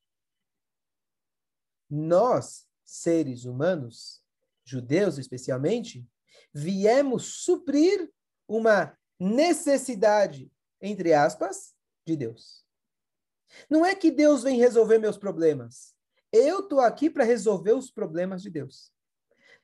Nós, 1.88 2.66
seres 2.84 3.44
humanos, 3.44 4.22
judeus 4.64 5.18
especialmente, 5.18 6.08
viemos 6.54 7.42
suprir 7.44 8.10
uma 8.46 8.96
necessidade, 9.18 10.50
entre 10.80 11.12
aspas, 11.12 11.74
de 12.06 12.16
Deus. 12.16 12.64
Não 13.68 13.84
é 13.84 13.94
que 13.94 14.10
Deus 14.10 14.44
vem 14.44 14.58
resolver 14.58 14.98
meus 14.98 15.18
problemas. 15.18 15.94
Eu 16.32 16.60
estou 16.60 16.80
aqui 16.80 17.10
para 17.10 17.24
resolver 17.24 17.72
os 17.72 17.90
problemas 17.90 18.42
de 18.42 18.50
Deus. 18.50 18.92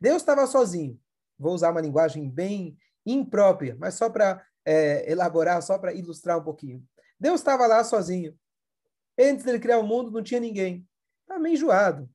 Deus 0.01 0.17
estava 0.17 0.47
sozinho. 0.47 1.01
Vou 1.39 1.55
usar 1.55 1.71
uma 1.71 1.81
linguagem 1.81 2.29
bem 2.29 2.77
imprópria, 3.13 3.77
mas 3.79 3.95
só 3.95 4.11
para 4.11 4.45
é, 4.65 5.11
elaborar, 5.11 5.63
só 5.63 5.79
para 5.79 5.93
ilustrar 5.93 6.39
um 6.39 6.45
pouquinho. 6.45 6.85
Deus 7.19 7.41
estava 7.41 7.67
lá 7.67 7.83
sozinho. 7.85 8.37
Antes 9.19 9.45
dele 9.45 9.59
criar 9.59 9.79
o 9.79 9.87
mundo, 9.87 10.11
não 10.11 10.23
tinha 10.23 10.41
ninguém. 10.41 10.87
Estava 11.23 11.41
meio 11.41 11.55
enjoado. 11.55 12.11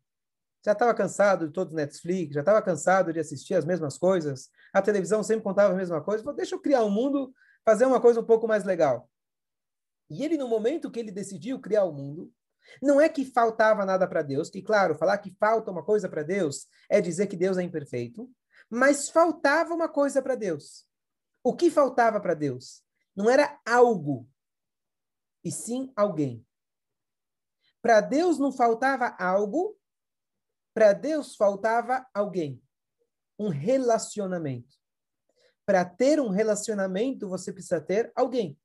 Já 0.64 0.74
estava 0.74 0.94
cansado 0.94 1.48
de 1.48 1.54
todo 1.54 1.72
o 1.72 1.76
Netflix, 1.76 2.36
já 2.36 2.42
estava 2.42 2.62
cansado 2.62 3.12
de 3.12 3.20
assistir 3.20 3.56
as 3.56 3.66
mesmas 3.66 3.98
coisas. 3.98 4.50
A 4.72 4.82
televisão 4.82 5.24
sempre 5.24 5.44
contava 5.44 5.74
a 5.74 5.78
mesma 5.78 6.02
coisa. 6.04 6.24
Falei, 6.24 6.38
deixa 6.38 6.54
eu 6.54 6.60
criar 6.62 6.84
um 6.84 6.90
mundo, 6.90 7.34
fazer 7.66 7.86
uma 7.86 8.00
coisa 8.00 8.20
um 8.20 8.26
pouco 8.26 8.48
mais 8.48 8.64
legal. 8.64 9.10
E 10.10 10.24
ele, 10.24 10.38
no 10.38 10.48
momento 10.48 10.92
que 10.92 11.00
ele 11.00 11.12
decidiu 11.12 11.60
criar 11.60 11.86
o 11.86 11.94
mundo, 11.94 12.32
não 12.82 13.02
é 13.02 13.10
que 13.10 13.26
faltava 13.26 13.86
nada 13.86 14.08
para 14.08 14.22
Deus, 14.22 14.50
que, 14.50 14.62
claro, 14.62 14.96
falar 14.96 15.18
que 15.18 15.36
falta 15.40 15.72
uma 15.72 15.84
coisa 15.84 16.08
para 16.08 16.22
Deus 16.22 16.68
é 16.90 17.02
dizer 17.02 17.28
que 17.28 17.36
Deus 17.36 17.58
é 17.58 17.64
imperfeito, 17.64 18.30
mas 18.72 19.10
faltava 19.10 19.74
uma 19.74 19.90
coisa 19.90 20.22
para 20.22 20.34
Deus. 20.34 20.88
O 21.44 21.54
que 21.54 21.70
faltava 21.70 22.22
para 22.22 22.34
Deus? 22.34 22.82
Não 23.14 23.30
era 23.30 23.60
algo, 23.68 24.26
e 25.44 25.52
sim 25.52 25.92
alguém. 25.94 26.46
Para 27.82 28.00
Deus 28.00 28.40
não 28.40 28.52
faltava 28.52 29.08
algo, 29.20 29.78
para 30.74 30.94
Deus 30.94 31.36
faltava 31.36 32.08
alguém. 32.14 32.64
Um 33.38 33.50
relacionamento. 33.50 34.78
Para 35.66 35.84
ter 35.84 36.22
um 36.22 36.30
relacionamento, 36.30 37.28
você 37.28 37.52
precisa 37.52 37.82
ter 37.82 38.10
alguém. 38.16 38.58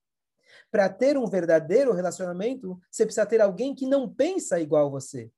Para 0.71 0.89
ter 0.89 1.19
um 1.19 1.27
verdadeiro 1.27 1.93
relacionamento, 1.93 2.79
você 2.91 3.05
precisa 3.05 3.27
ter 3.27 3.41
alguém 3.41 3.75
que 3.75 3.87
não 3.87 4.13
pensa 4.13 4.61
igual 4.61 4.89
você. 4.89 5.33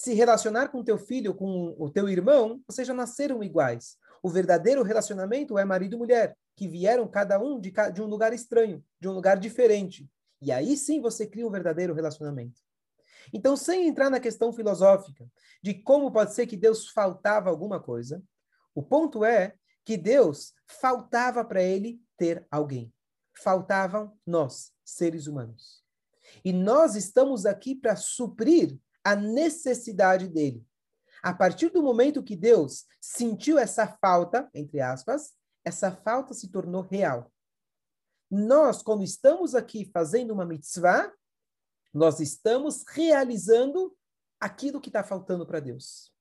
Se 0.00 0.14
relacionar 0.14 0.68
com 0.68 0.82
teu 0.82 0.96
filho, 0.96 1.34
com 1.34 1.76
o 1.78 1.90
teu 1.90 2.08
irmão, 2.08 2.62
vocês 2.66 2.88
já 2.88 2.94
nasceram 2.94 3.44
iguais. 3.44 3.98
O 4.22 4.30
verdadeiro 4.30 4.82
relacionamento 4.82 5.58
é 5.58 5.64
marido 5.66 5.94
e 5.94 5.98
mulher, 5.98 6.38
que 6.56 6.66
vieram 6.66 7.06
cada 7.06 7.38
um 7.38 7.60
de, 7.60 7.70
de 7.92 8.00
um 8.00 8.06
lugar 8.06 8.32
estranho, 8.32 8.82
de 8.98 9.06
um 9.06 9.12
lugar 9.12 9.38
diferente. 9.38 10.08
E 10.40 10.50
aí 10.50 10.74
sim 10.74 11.02
você 11.02 11.26
cria 11.26 11.46
um 11.46 11.50
verdadeiro 11.50 11.92
relacionamento. 11.92 12.62
Então, 13.30 13.58
sem 13.58 13.88
entrar 13.88 14.08
na 14.08 14.18
questão 14.18 14.54
filosófica 14.54 15.30
de 15.62 15.74
como 15.74 16.10
pode 16.10 16.32
ser 16.32 16.46
que 16.46 16.56
Deus 16.56 16.88
faltava 16.88 17.50
alguma 17.50 17.78
coisa, 17.78 18.22
o 18.74 18.82
ponto 18.82 19.22
é 19.22 19.54
que 19.84 19.98
Deus 19.98 20.54
faltava 20.66 21.44
para 21.44 21.62
ele 21.62 22.00
ter 22.16 22.46
alguém 22.50 22.90
faltavam 23.34 24.16
nós, 24.26 24.72
seres 24.82 25.26
humanos. 25.26 25.82
E 26.42 26.54
nós 26.54 26.94
estamos 26.94 27.44
aqui 27.44 27.74
para 27.74 27.96
suprir 27.96 28.78
a 29.04 29.16
necessidade 29.16 30.28
dele. 30.28 30.64
A 31.22 31.34
partir 31.34 31.70
do 31.70 31.82
momento 31.82 32.22
que 32.22 32.36
Deus 32.36 32.86
sentiu 33.00 33.58
essa 33.58 33.86
falta, 33.86 34.48
entre 34.54 34.80
aspas, 34.80 35.32
essa 35.64 35.90
falta 35.90 36.32
se 36.32 36.48
tornou 36.48 36.82
real. 36.82 37.30
Nós, 38.30 38.82
quando 38.82 39.02
estamos 39.02 39.54
aqui 39.54 39.90
fazendo 39.92 40.32
uma 40.32 40.46
mitzvah, 40.46 41.12
nós 41.92 42.20
estamos 42.20 42.84
realizando 42.86 43.94
aquilo 44.38 44.80
que 44.80 44.88
está 44.88 45.02
faltando 45.02 45.46
para 45.46 45.60
Deus. 45.60 46.12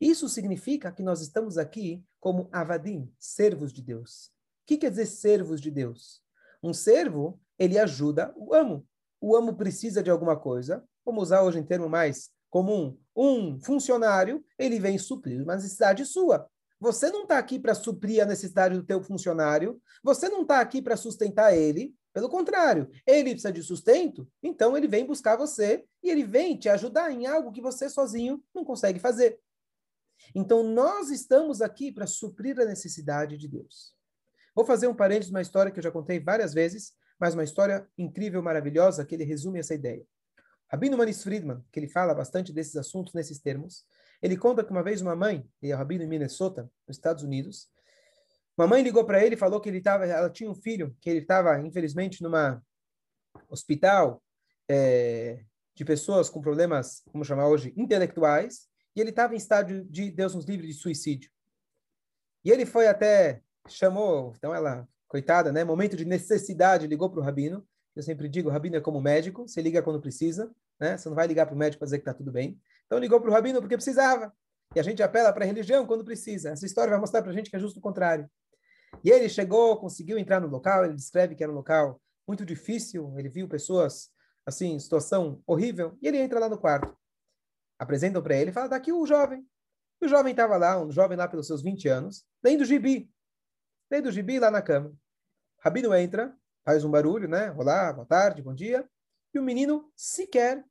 Isso 0.00 0.28
significa 0.28 0.92
que 0.92 1.02
nós 1.02 1.20
estamos 1.20 1.56
aqui 1.56 2.04
como 2.20 2.48
avadim, 2.52 3.12
servos 3.18 3.72
de 3.72 3.82
Deus. 3.82 4.26
O 4.62 4.66
que 4.66 4.76
quer 4.76 4.90
dizer 4.90 5.06
servos 5.06 5.60
de 5.60 5.70
Deus? 5.70 6.22
Um 6.62 6.72
servo, 6.72 7.40
ele 7.58 7.78
ajuda 7.78 8.32
o 8.36 8.54
amo. 8.54 8.86
O 9.20 9.34
amo 9.36 9.56
precisa 9.56 10.02
de 10.02 10.10
alguma 10.10 10.38
coisa, 10.38 10.86
vamos 11.04 11.24
usar 11.24 11.42
hoje 11.42 11.58
em 11.58 11.64
termo 11.64 11.88
mais 11.88 12.30
comum, 12.50 12.96
um 13.16 13.58
funcionário, 13.60 14.44
ele 14.58 14.78
vem 14.78 14.96
suprir 14.96 15.42
uma 15.42 15.56
necessidade 15.56 16.04
sua. 16.06 16.48
Você 16.80 17.10
não 17.10 17.22
está 17.22 17.38
aqui 17.38 17.58
para 17.58 17.74
suprir 17.74 18.22
a 18.22 18.26
necessidade 18.26 18.76
do 18.76 18.84
teu 18.84 19.02
funcionário, 19.02 19.80
você 20.02 20.28
não 20.28 20.42
está 20.42 20.60
aqui 20.60 20.80
para 20.80 20.96
sustentar 20.96 21.56
ele, 21.56 21.94
pelo 22.12 22.28
contrário, 22.28 22.88
ele 23.04 23.30
precisa 23.30 23.52
de 23.52 23.60
sustento, 23.62 24.28
então 24.40 24.76
ele 24.76 24.86
vem 24.86 25.04
buscar 25.04 25.34
você 25.34 25.84
e 26.00 26.08
ele 26.08 26.22
vem 26.22 26.56
te 26.56 26.68
ajudar 26.68 27.10
em 27.10 27.26
algo 27.26 27.50
que 27.50 27.60
você 27.60 27.90
sozinho 27.90 28.40
não 28.54 28.64
consegue 28.64 29.00
fazer. 29.00 29.40
Então 30.32 30.62
nós 30.62 31.10
estamos 31.10 31.60
aqui 31.60 31.90
para 31.90 32.06
suprir 32.06 32.58
a 32.60 32.64
necessidade 32.64 33.36
de 33.36 33.48
Deus. 33.48 33.92
Vou 34.54 34.64
fazer 34.64 34.86
um 34.86 34.94
parênteses, 34.94 35.30
uma 35.30 35.42
história 35.42 35.72
que 35.72 35.80
eu 35.80 35.82
já 35.82 35.90
contei 35.90 36.20
várias 36.20 36.54
vezes, 36.54 36.92
mas 37.18 37.34
uma 37.34 37.42
história 37.42 37.88
incrível, 37.98 38.40
maravilhosa, 38.40 39.04
que 39.04 39.16
ele 39.16 39.24
resume 39.24 39.58
essa 39.58 39.74
ideia. 39.74 40.06
Rabino 40.74 40.98
Manis 40.98 41.22
Friedman, 41.22 41.64
que 41.70 41.78
ele 41.78 41.86
fala 41.86 42.12
bastante 42.12 42.52
desses 42.52 42.74
assuntos 42.74 43.14
nesses 43.14 43.38
termos, 43.38 43.86
ele 44.20 44.36
conta 44.36 44.64
que 44.64 44.72
uma 44.72 44.82
vez 44.82 45.00
uma 45.00 45.14
mãe, 45.14 45.48
ele 45.62 45.70
é 45.70 45.74
rabino 45.74 46.02
em 46.02 46.08
Minnesota, 46.08 46.68
nos 46.84 46.96
Estados 46.96 47.22
Unidos, 47.22 47.68
uma 48.58 48.66
mãe 48.66 48.82
ligou 48.82 49.04
para 49.04 49.24
ele 49.24 49.36
e 49.36 49.38
falou 49.38 49.60
que 49.60 49.68
ele 49.68 49.80
tava, 49.80 50.04
ela 50.04 50.28
tinha 50.28 50.50
um 50.50 50.54
filho, 50.54 50.96
que 51.00 51.08
ele 51.08 51.20
estava, 51.20 51.60
infelizmente, 51.60 52.24
numa 52.24 52.60
hospital 53.48 54.20
é, 54.68 55.44
de 55.76 55.84
pessoas 55.84 56.28
com 56.28 56.40
problemas, 56.40 57.04
como 57.12 57.24
chamar 57.24 57.46
hoje, 57.46 57.72
intelectuais, 57.76 58.66
e 58.96 59.00
ele 59.00 59.10
estava 59.10 59.32
em 59.32 59.36
estádio 59.36 59.84
de 59.84 60.10
Deus 60.10 60.34
nos 60.34 60.44
livre 60.44 60.66
de 60.66 60.74
suicídio. 60.74 61.30
E 62.44 62.50
ele 62.50 62.66
foi 62.66 62.88
até 62.88 63.42
chamou, 63.68 64.34
então 64.36 64.52
ela, 64.52 64.88
coitada, 65.06 65.52
né, 65.52 65.62
momento 65.62 65.96
de 65.96 66.04
necessidade, 66.04 66.88
ligou 66.88 67.08
para 67.08 67.20
o 67.20 67.22
rabino. 67.22 67.64
Eu 67.94 68.02
sempre 68.02 68.28
digo, 68.28 68.48
o 68.48 68.52
rabino 68.52 68.74
é 68.74 68.80
como 68.80 69.00
médico, 69.00 69.46
você 69.46 69.62
liga 69.62 69.80
quando 69.80 70.00
precisa, 70.00 70.52
né? 70.78 70.96
Você 70.96 71.08
não 71.08 71.16
vai 71.16 71.26
ligar 71.26 71.46
para 71.46 71.54
o 71.54 71.58
médico 71.58 71.78
para 71.78 71.86
dizer 71.86 71.98
que 71.98 72.02
está 72.02 72.14
tudo 72.14 72.32
bem. 72.32 72.58
Então 72.86 72.98
ligou 72.98 73.20
para 73.20 73.30
o 73.30 73.32
rabino 73.32 73.60
porque 73.60 73.76
precisava. 73.76 74.32
E 74.74 74.80
a 74.80 74.82
gente 74.82 75.02
apela 75.02 75.32
para 75.32 75.44
a 75.44 75.46
religião 75.46 75.86
quando 75.86 76.04
precisa. 76.04 76.50
Essa 76.50 76.66
história 76.66 76.90
vai 76.90 76.98
mostrar 76.98 77.22
para 77.22 77.30
a 77.30 77.34
gente 77.34 77.50
que 77.50 77.56
é 77.56 77.58
justo 77.58 77.78
o 77.78 77.82
contrário. 77.82 78.28
E 79.02 79.10
ele 79.10 79.28
chegou, 79.28 79.76
conseguiu 79.78 80.18
entrar 80.18 80.40
no 80.40 80.48
local, 80.48 80.84
ele 80.84 80.94
descreve 80.94 81.34
que 81.34 81.42
era 81.42 81.50
um 81.50 81.54
local 81.54 82.00
muito 82.26 82.44
difícil, 82.44 83.12
ele 83.18 83.28
viu 83.28 83.48
pessoas, 83.48 84.10
assim, 84.46 84.78
situação 84.78 85.42
horrível, 85.46 85.96
e 86.00 86.08
ele 86.08 86.18
entra 86.18 86.38
lá 86.38 86.48
no 86.48 86.58
quarto. 86.58 86.96
Apresentam 87.78 88.22
para 88.22 88.36
ele 88.36 88.50
e 88.50 88.52
fala, 88.52 88.68
tá 88.68 88.80
o 88.92 89.06
jovem. 89.06 89.46
E 90.00 90.06
o 90.06 90.08
jovem 90.08 90.30
estava 90.30 90.56
lá, 90.56 90.80
um 90.80 90.90
jovem 90.90 91.16
lá 91.16 91.28
pelos 91.28 91.46
seus 91.46 91.62
20 91.62 91.88
anos, 91.88 92.24
lendo 92.42 92.64
gibi. 92.64 93.10
Lendo 93.90 94.08
o 94.08 94.12
gibi 94.12 94.38
lá 94.38 94.50
na 94.50 94.62
cama. 94.62 94.94
Rabino 95.58 95.94
entra, 95.94 96.36
faz 96.64 96.84
um 96.84 96.90
barulho, 96.90 97.28
né? 97.28 97.52
Olá, 97.52 97.92
boa 97.92 98.06
tarde, 98.06 98.42
bom 98.42 98.54
dia. 98.54 98.88
E 99.34 99.38
o 99.38 99.42
menino 99.42 99.92
sequer 99.96 100.64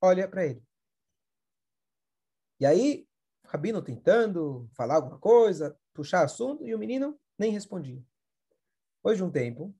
olha 0.00 0.28
para 0.28 0.46
ele. 0.46 0.62
E 2.60 2.64
aí, 2.64 3.08
o 3.44 3.48
Rabino 3.48 3.82
tentando 3.82 4.68
falar 4.74 4.96
alguma 4.96 5.18
coisa, 5.18 5.76
puxar 5.92 6.24
assunto, 6.24 6.64
e 6.66 6.74
o 6.74 6.78
menino 6.78 7.18
nem 7.36 7.50
respondia. 7.50 8.02
Depois 8.98 9.16
de 9.16 9.24
um 9.24 9.30
tempo, 9.30 9.74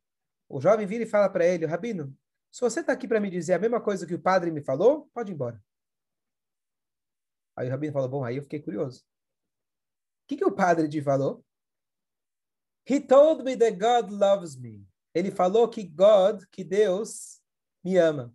o 0.48 0.60
jovem 0.60 0.86
vira 0.86 1.04
e 1.04 1.06
fala 1.06 1.28
para 1.30 1.46
ele, 1.46 1.66
Rabino, 1.66 2.16
se 2.50 2.60
você 2.60 2.80
está 2.80 2.92
aqui 2.92 3.06
para 3.06 3.20
me 3.20 3.30
dizer 3.30 3.52
a 3.52 3.58
mesma 3.58 3.80
coisa 3.80 4.06
que 4.06 4.14
o 4.14 4.20
padre 4.20 4.50
me 4.50 4.62
falou, 4.62 5.08
pode 5.14 5.30
ir 5.30 5.34
embora. 5.34 5.62
Aí 7.54 7.68
o 7.68 7.70
Rabino 7.70 7.92
falou, 7.92 8.08
bom, 8.08 8.24
aí 8.24 8.36
eu 8.36 8.42
fiquei 8.42 8.60
curioso. 8.60 9.02
O 9.02 10.26
que, 10.26 10.36
que 10.36 10.44
o 10.44 10.52
padre 10.52 10.88
te 10.88 11.02
falou? 11.02 11.44
He 12.88 13.00
told 13.00 13.44
me 13.44 13.56
that 13.56 13.76
God 13.76 14.10
loves 14.10 14.56
me. 14.56 14.84
Ele 15.14 15.30
falou 15.30 15.68
que 15.68 15.84
God, 15.84 16.44
que 16.50 16.64
Deus, 16.64 17.39
me 17.82 17.96
ama. 17.96 18.34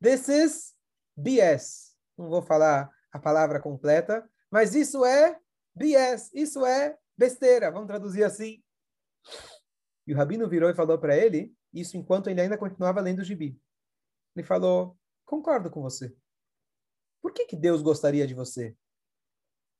This 0.00 0.28
is 0.28 0.74
BS. 1.16 1.94
Não 2.16 2.28
vou 2.28 2.42
falar 2.42 2.90
a 3.12 3.18
palavra 3.18 3.60
completa, 3.60 4.28
mas 4.50 4.74
isso 4.74 5.04
é 5.04 5.38
BS, 5.74 6.30
isso 6.34 6.64
é 6.64 6.96
besteira, 7.16 7.70
vamos 7.70 7.88
traduzir 7.88 8.24
assim. 8.24 8.62
E 10.06 10.14
o 10.14 10.16
rabino 10.16 10.48
virou 10.48 10.70
e 10.70 10.74
falou 10.74 10.98
para 10.98 11.16
ele, 11.16 11.52
isso 11.72 11.96
enquanto 11.96 12.30
ele 12.30 12.40
ainda 12.40 12.56
continuava 12.56 13.00
lendo 13.00 13.20
o 13.20 13.24
gibi. 13.24 13.60
Ele 14.34 14.46
falou: 14.46 14.96
Concordo 15.24 15.70
com 15.70 15.82
você. 15.82 16.14
Por 17.20 17.32
que, 17.32 17.46
que 17.46 17.56
Deus 17.56 17.82
gostaria 17.82 18.26
de 18.26 18.34
você? 18.34 18.76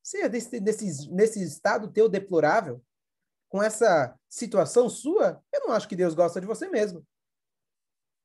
Você 0.03 0.23
é 0.23 0.29
desse, 0.29 0.61
desse, 0.61 1.11
nesse 1.11 1.43
estado 1.43 1.93
teu 1.93 2.09
deplorável, 2.09 2.83
com 3.49 3.63
essa 3.63 4.19
situação 4.29 4.89
sua, 4.89 5.43
eu 5.53 5.61
não 5.61 5.73
acho 5.73 5.89
que 5.89 5.97
Deus 5.97 6.15
gosta 6.15 6.41
de 6.41 6.47
você 6.47 6.69
mesmo. 6.69 7.07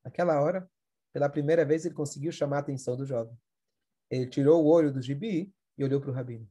Naquela 0.04 0.42
hora, 0.42 0.70
pela 1.14 1.30
primeira 1.30 1.66
vez, 1.66 1.86
ele 1.86 1.96
conseguiu 1.96 2.32
chamar 2.32 2.58
a 2.58 2.60
atenção 2.60 2.96
do 2.96 3.06
jovem. 3.06 3.38
Ele 4.10 4.28
tirou 4.28 4.64
o 4.64 4.68
olho 4.68 4.92
do 4.92 5.02
gibi 5.02 5.54
e 5.78 5.84
olhou 5.84 6.02
para 6.02 6.12
o 6.12 6.14
rabino. 6.14 6.50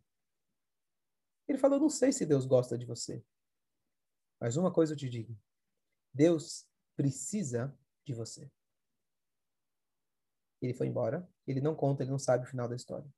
Ele 1.48 1.58
falou: 1.58 1.78
Não 1.80 1.90
sei 1.90 2.12
se 2.12 2.24
Deus 2.24 2.46
gosta 2.46 2.78
de 2.78 2.86
você, 2.86 3.24
mas 4.40 4.56
uma 4.56 4.72
coisa 4.72 4.94
eu 4.94 4.96
te 4.96 5.08
digo: 5.08 5.36
Deus 6.12 6.66
precisa 6.96 7.76
de 8.04 8.14
você. 8.14 8.50
Ele 10.62 10.74
foi 10.74 10.86
embora, 10.86 11.28
ele 11.46 11.60
não 11.60 11.74
conta, 11.74 12.02
ele 12.02 12.10
não 12.10 12.18
sabe 12.18 12.44
o 12.44 12.48
final 12.48 12.68
da 12.68 12.76
história. 12.76 13.08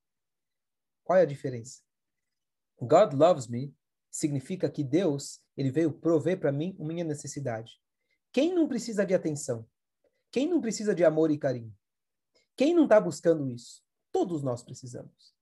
Qual 1.04 1.18
é 1.18 1.22
a 1.22 1.26
diferença? 1.26 1.82
God 2.80 3.14
loves 3.14 3.46
me 3.46 3.74
significa 4.10 4.70
que 4.70 4.84
Deus, 4.84 5.42
ele 5.56 5.70
veio 5.70 5.92
prover 5.92 6.38
para 6.38 6.52
mim 6.52 6.76
minha 6.78 7.04
necessidade. 7.04 7.80
Quem 8.32 8.54
não 8.54 8.68
precisa 8.68 9.04
de 9.04 9.14
atenção? 9.14 9.68
Quem 10.32 10.48
não 10.48 10.60
precisa 10.60 10.94
de 10.94 11.04
amor 11.04 11.30
e 11.30 11.38
carinho? 11.38 11.72
Quem 12.56 12.74
não 12.74 12.84
está 12.84 12.98
buscando 12.98 13.48
isso? 13.48 13.82
Todos 14.10 14.42
nós 14.42 14.62
precisamos. 14.62 15.34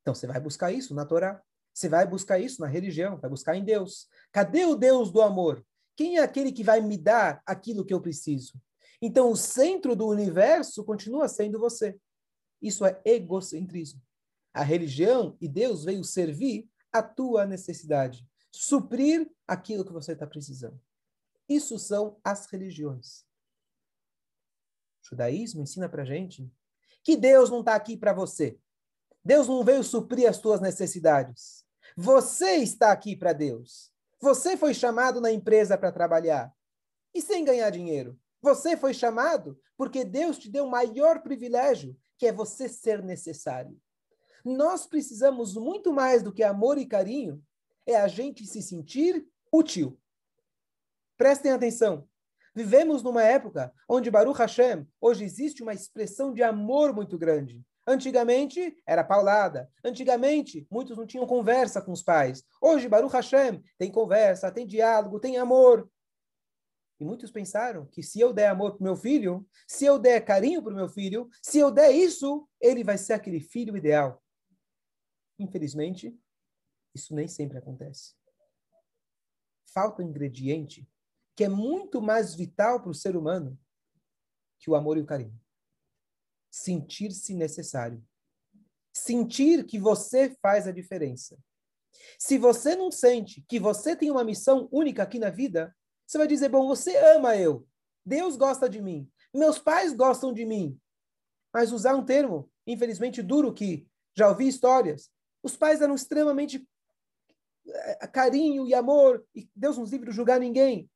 Então 0.00 0.14
você 0.14 0.26
vai 0.26 0.40
buscar 0.40 0.72
isso 0.72 0.94
na 0.94 1.04
Torá. 1.04 1.40
Você 1.72 1.88
vai 1.88 2.06
buscar 2.06 2.38
isso 2.38 2.60
na 2.60 2.66
religião, 2.66 3.18
vai 3.18 3.30
buscar 3.30 3.54
em 3.54 3.64
Deus. 3.64 4.08
Cadê 4.32 4.64
o 4.64 4.74
Deus 4.74 5.12
do 5.12 5.22
amor? 5.22 5.64
Quem 5.94 6.16
é 6.18 6.22
aquele 6.22 6.50
que 6.50 6.64
vai 6.64 6.80
me 6.80 6.96
dar 6.96 7.42
aquilo 7.46 7.84
que 7.84 7.94
eu 7.94 8.00
preciso? 8.00 8.60
Então, 9.00 9.30
o 9.30 9.36
centro 9.36 9.94
do 9.94 10.06
universo 10.06 10.84
continua 10.84 11.28
sendo 11.28 11.58
você. 11.58 11.98
Isso 12.60 12.84
é 12.84 13.00
egocentrismo. 13.04 14.02
A 14.52 14.62
religião 14.62 15.36
e 15.40 15.48
Deus 15.48 15.84
veio 15.84 16.02
servir 16.02 16.68
a 16.92 17.02
tua 17.02 17.46
necessidade, 17.46 18.26
suprir 18.52 19.30
aquilo 19.46 19.84
que 19.84 19.92
você 19.92 20.12
está 20.12 20.26
precisando. 20.26 20.80
Isso 21.48 21.78
são 21.78 22.18
as 22.24 22.46
religiões. 22.46 23.24
Judaísmo 25.02 25.62
ensina 25.62 25.88
para 25.88 26.04
gente 26.04 26.50
que 27.02 27.16
Deus 27.16 27.50
não 27.50 27.60
está 27.60 27.74
aqui 27.74 27.96
para 27.96 28.12
você. 28.12 28.58
Deus 29.24 29.46
não 29.48 29.64
veio 29.64 29.82
suprir 29.82 30.28
as 30.28 30.38
tuas 30.38 30.60
necessidades. 30.60 31.64
Você 31.96 32.56
está 32.56 32.92
aqui 32.92 33.16
para 33.16 33.32
Deus. 33.32 33.90
Você 34.20 34.56
foi 34.56 34.74
chamado 34.74 35.20
na 35.20 35.32
empresa 35.32 35.76
para 35.76 35.92
trabalhar 35.92 36.52
e 37.14 37.20
sem 37.20 37.44
ganhar 37.44 37.70
dinheiro. 37.70 38.18
Você 38.42 38.76
foi 38.76 38.94
chamado 38.94 39.58
porque 39.76 40.04
Deus 40.04 40.38
te 40.38 40.50
deu 40.50 40.64
o 40.64 40.70
maior 40.70 41.22
privilégio, 41.22 41.96
que 42.18 42.26
é 42.26 42.32
você 42.32 42.68
ser 42.68 43.02
necessário. 43.02 43.80
Nós 44.44 44.86
precisamos 44.86 45.54
muito 45.54 45.92
mais 45.92 46.22
do 46.22 46.32
que 46.32 46.42
amor 46.42 46.78
e 46.78 46.86
carinho, 46.86 47.42
é 47.86 47.96
a 47.96 48.08
gente 48.08 48.46
se 48.46 48.62
sentir 48.62 49.26
útil. 49.52 49.98
Prestem 51.16 51.52
atenção. 51.52 52.08
Vivemos 52.54 53.02
numa 53.02 53.22
época 53.22 53.72
onde 53.88 54.10
Baruch 54.10 54.38
Hashem, 54.38 54.86
hoje 55.00 55.24
existe 55.24 55.62
uma 55.62 55.72
expressão 55.72 56.32
de 56.32 56.42
amor 56.42 56.92
muito 56.92 57.16
grande. 57.16 57.64
Antigamente 57.86 58.76
era 58.86 59.04
paulada. 59.04 59.70
Antigamente 59.84 60.66
muitos 60.70 60.96
não 60.96 61.06
tinham 61.06 61.26
conversa 61.26 61.80
com 61.80 61.92
os 61.92 62.02
pais. 62.02 62.42
Hoje 62.60 62.88
Baruch 62.88 63.12
Hashem 63.12 63.62
tem 63.78 63.90
conversa, 63.90 64.50
tem 64.50 64.66
diálogo, 64.66 65.20
tem 65.20 65.36
amor. 65.36 65.90
E 66.98 67.04
muitos 67.04 67.30
pensaram 67.30 67.86
que 67.86 68.02
se 68.02 68.20
eu 68.20 68.32
der 68.32 68.48
amor 68.48 68.76
para 68.76 68.84
meu 68.84 68.94
filho, 68.94 69.48
se 69.66 69.86
eu 69.86 69.98
der 69.98 70.22
carinho 70.22 70.62
para 70.62 70.74
meu 70.74 70.88
filho, 70.88 71.30
se 71.42 71.58
eu 71.58 71.70
der 71.70 71.92
isso, 71.92 72.46
ele 72.60 72.84
vai 72.84 72.98
ser 72.98 73.14
aquele 73.14 73.40
filho 73.40 73.74
ideal. 73.74 74.22
Infelizmente, 75.38 76.14
isso 76.94 77.14
nem 77.14 77.26
sempre 77.26 77.56
acontece. 77.56 78.14
Falta 79.72 80.02
um 80.02 80.06
ingrediente 80.06 80.86
que 81.40 81.44
é 81.44 81.48
muito 81.48 82.02
mais 82.02 82.34
vital 82.34 82.82
para 82.82 82.90
o 82.90 82.94
ser 82.94 83.16
humano 83.16 83.58
que 84.58 84.70
o 84.70 84.74
amor 84.74 84.98
e 84.98 85.00
o 85.00 85.06
carinho. 85.06 85.40
Sentir-se 86.50 87.32
necessário. 87.32 88.04
Sentir 88.92 89.64
que 89.64 89.78
você 89.78 90.36
faz 90.42 90.68
a 90.68 90.70
diferença. 90.70 91.38
Se 92.18 92.36
você 92.36 92.76
não 92.76 92.90
sente 92.90 93.42
que 93.48 93.58
você 93.58 93.96
tem 93.96 94.10
uma 94.10 94.22
missão 94.22 94.68
única 94.70 95.02
aqui 95.02 95.18
na 95.18 95.30
vida, 95.30 95.74
você 96.06 96.18
vai 96.18 96.26
dizer: 96.26 96.50
bom, 96.50 96.66
você 96.66 96.94
ama 97.16 97.34
eu. 97.38 97.66
Deus 98.04 98.36
gosta 98.36 98.68
de 98.68 98.82
mim. 98.82 99.10
Meus 99.32 99.58
pais 99.58 99.94
gostam 99.94 100.34
de 100.34 100.44
mim. 100.44 100.78
Mas 101.54 101.72
usar 101.72 101.94
um 101.94 102.04
termo, 102.04 102.52
infelizmente, 102.66 103.22
duro, 103.22 103.54
que 103.54 103.88
já 104.14 104.28
ouvi 104.28 104.46
histórias. 104.46 105.10
Os 105.42 105.56
pais 105.56 105.80
eram 105.80 105.94
extremamente 105.94 106.68
eh, 107.66 108.06
carinho 108.08 108.68
e 108.68 108.74
amor, 108.74 109.26
e 109.34 109.48
Deus 109.56 109.78
nos 109.78 109.90
livre 109.90 110.10
de 110.10 110.14
julgar 110.14 110.38
ninguém. 110.38 110.86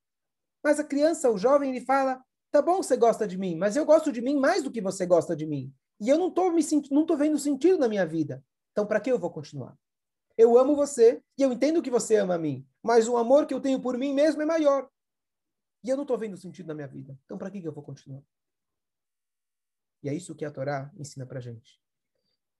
Mas 0.65 0.81
a 0.81 0.85
criança, 0.85 1.31
o 1.31 1.37
jovem, 1.37 1.71
ele 1.77 1.85
fala: 1.85 2.25
tá 2.51 2.63
bom, 2.63 2.83
você 2.83 2.97
gosta 2.97 3.29
de 3.29 3.37
mim, 3.37 3.55
mas 3.55 3.77
eu 3.77 3.85
gosto 3.85 4.11
de 4.11 4.23
mim 4.23 4.37
mais 4.37 4.63
do 4.63 4.71
que 4.71 4.81
você 4.81 5.05
gosta 5.05 5.37
de 5.37 5.47
mim. 5.47 5.73
E 6.01 6.09
eu 6.09 6.17
não 6.17 6.29
estou 6.29 6.51
me 6.51 6.63
sentindo, 6.63 6.95
não 6.95 7.03
estou 7.03 7.17
vendo 7.17 7.39
sentido 7.39 7.79
na 7.79 7.89
minha 7.89 8.07
vida. 8.07 8.43
Então, 8.73 8.87
para 8.87 8.99
que 8.99 9.13
eu 9.13 9.19
vou 9.19 9.31
continuar? 9.31 9.79
Eu 10.37 10.59
amo 10.59 10.75
você 10.75 11.23
e 11.39 11.43
eu 11.43 11.53
entendo 11.53 11.83
que 11.83 11.91
você 11.91 12.17
ama 12.17 12.35
a 12.35 12.39
mim, 12.39 12.67
mas 12.83 13.07
o 13.07 13.17
amor 13.17 13.47
que 13.47 13.55
eu 13.55 13.61
tenho 13.61 13.81
por 13.81 13.97
mim 13.97 14.13
mesmo 14.13 14.43
é 14.43 14.47
maior. 14.47 14.91
E 15.85 15.91
eu 15.91 15.97
não 15.97 16.03
estou 16.03 16.19
vendo 16.19 16.37
sentido 16.37 16.67
na 16.67 16.75
minha 16.75 16.89
vida. 16.89 17.17
Então, 17.25 17.37
para 17.37 17.51
que, 17.51 17.61
que 17.61 17.69
eu 17.69 17.73
vou 17.73 17.85
continuar? 17.85 18.23
E 20.03 20.09
é 20.09 20.15
isso 20.15 20.35
que 20.35 20.45
a 20.45 20.51
Torá 20.51 20.91
ensina 20.97 21.27
para 21.27 21.41
gente. 21.41 21.79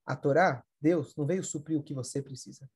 A 0.05 0.15
Torá, 0.15 0.63
Deus, 0.79 1.15
não 1.15 1.25
veio 1.25 1.43
suprir 1.43 1.77
o 1.77 1.83
que 1.83 1.93
você 1.93 2.21
precisa. 2.21 2.69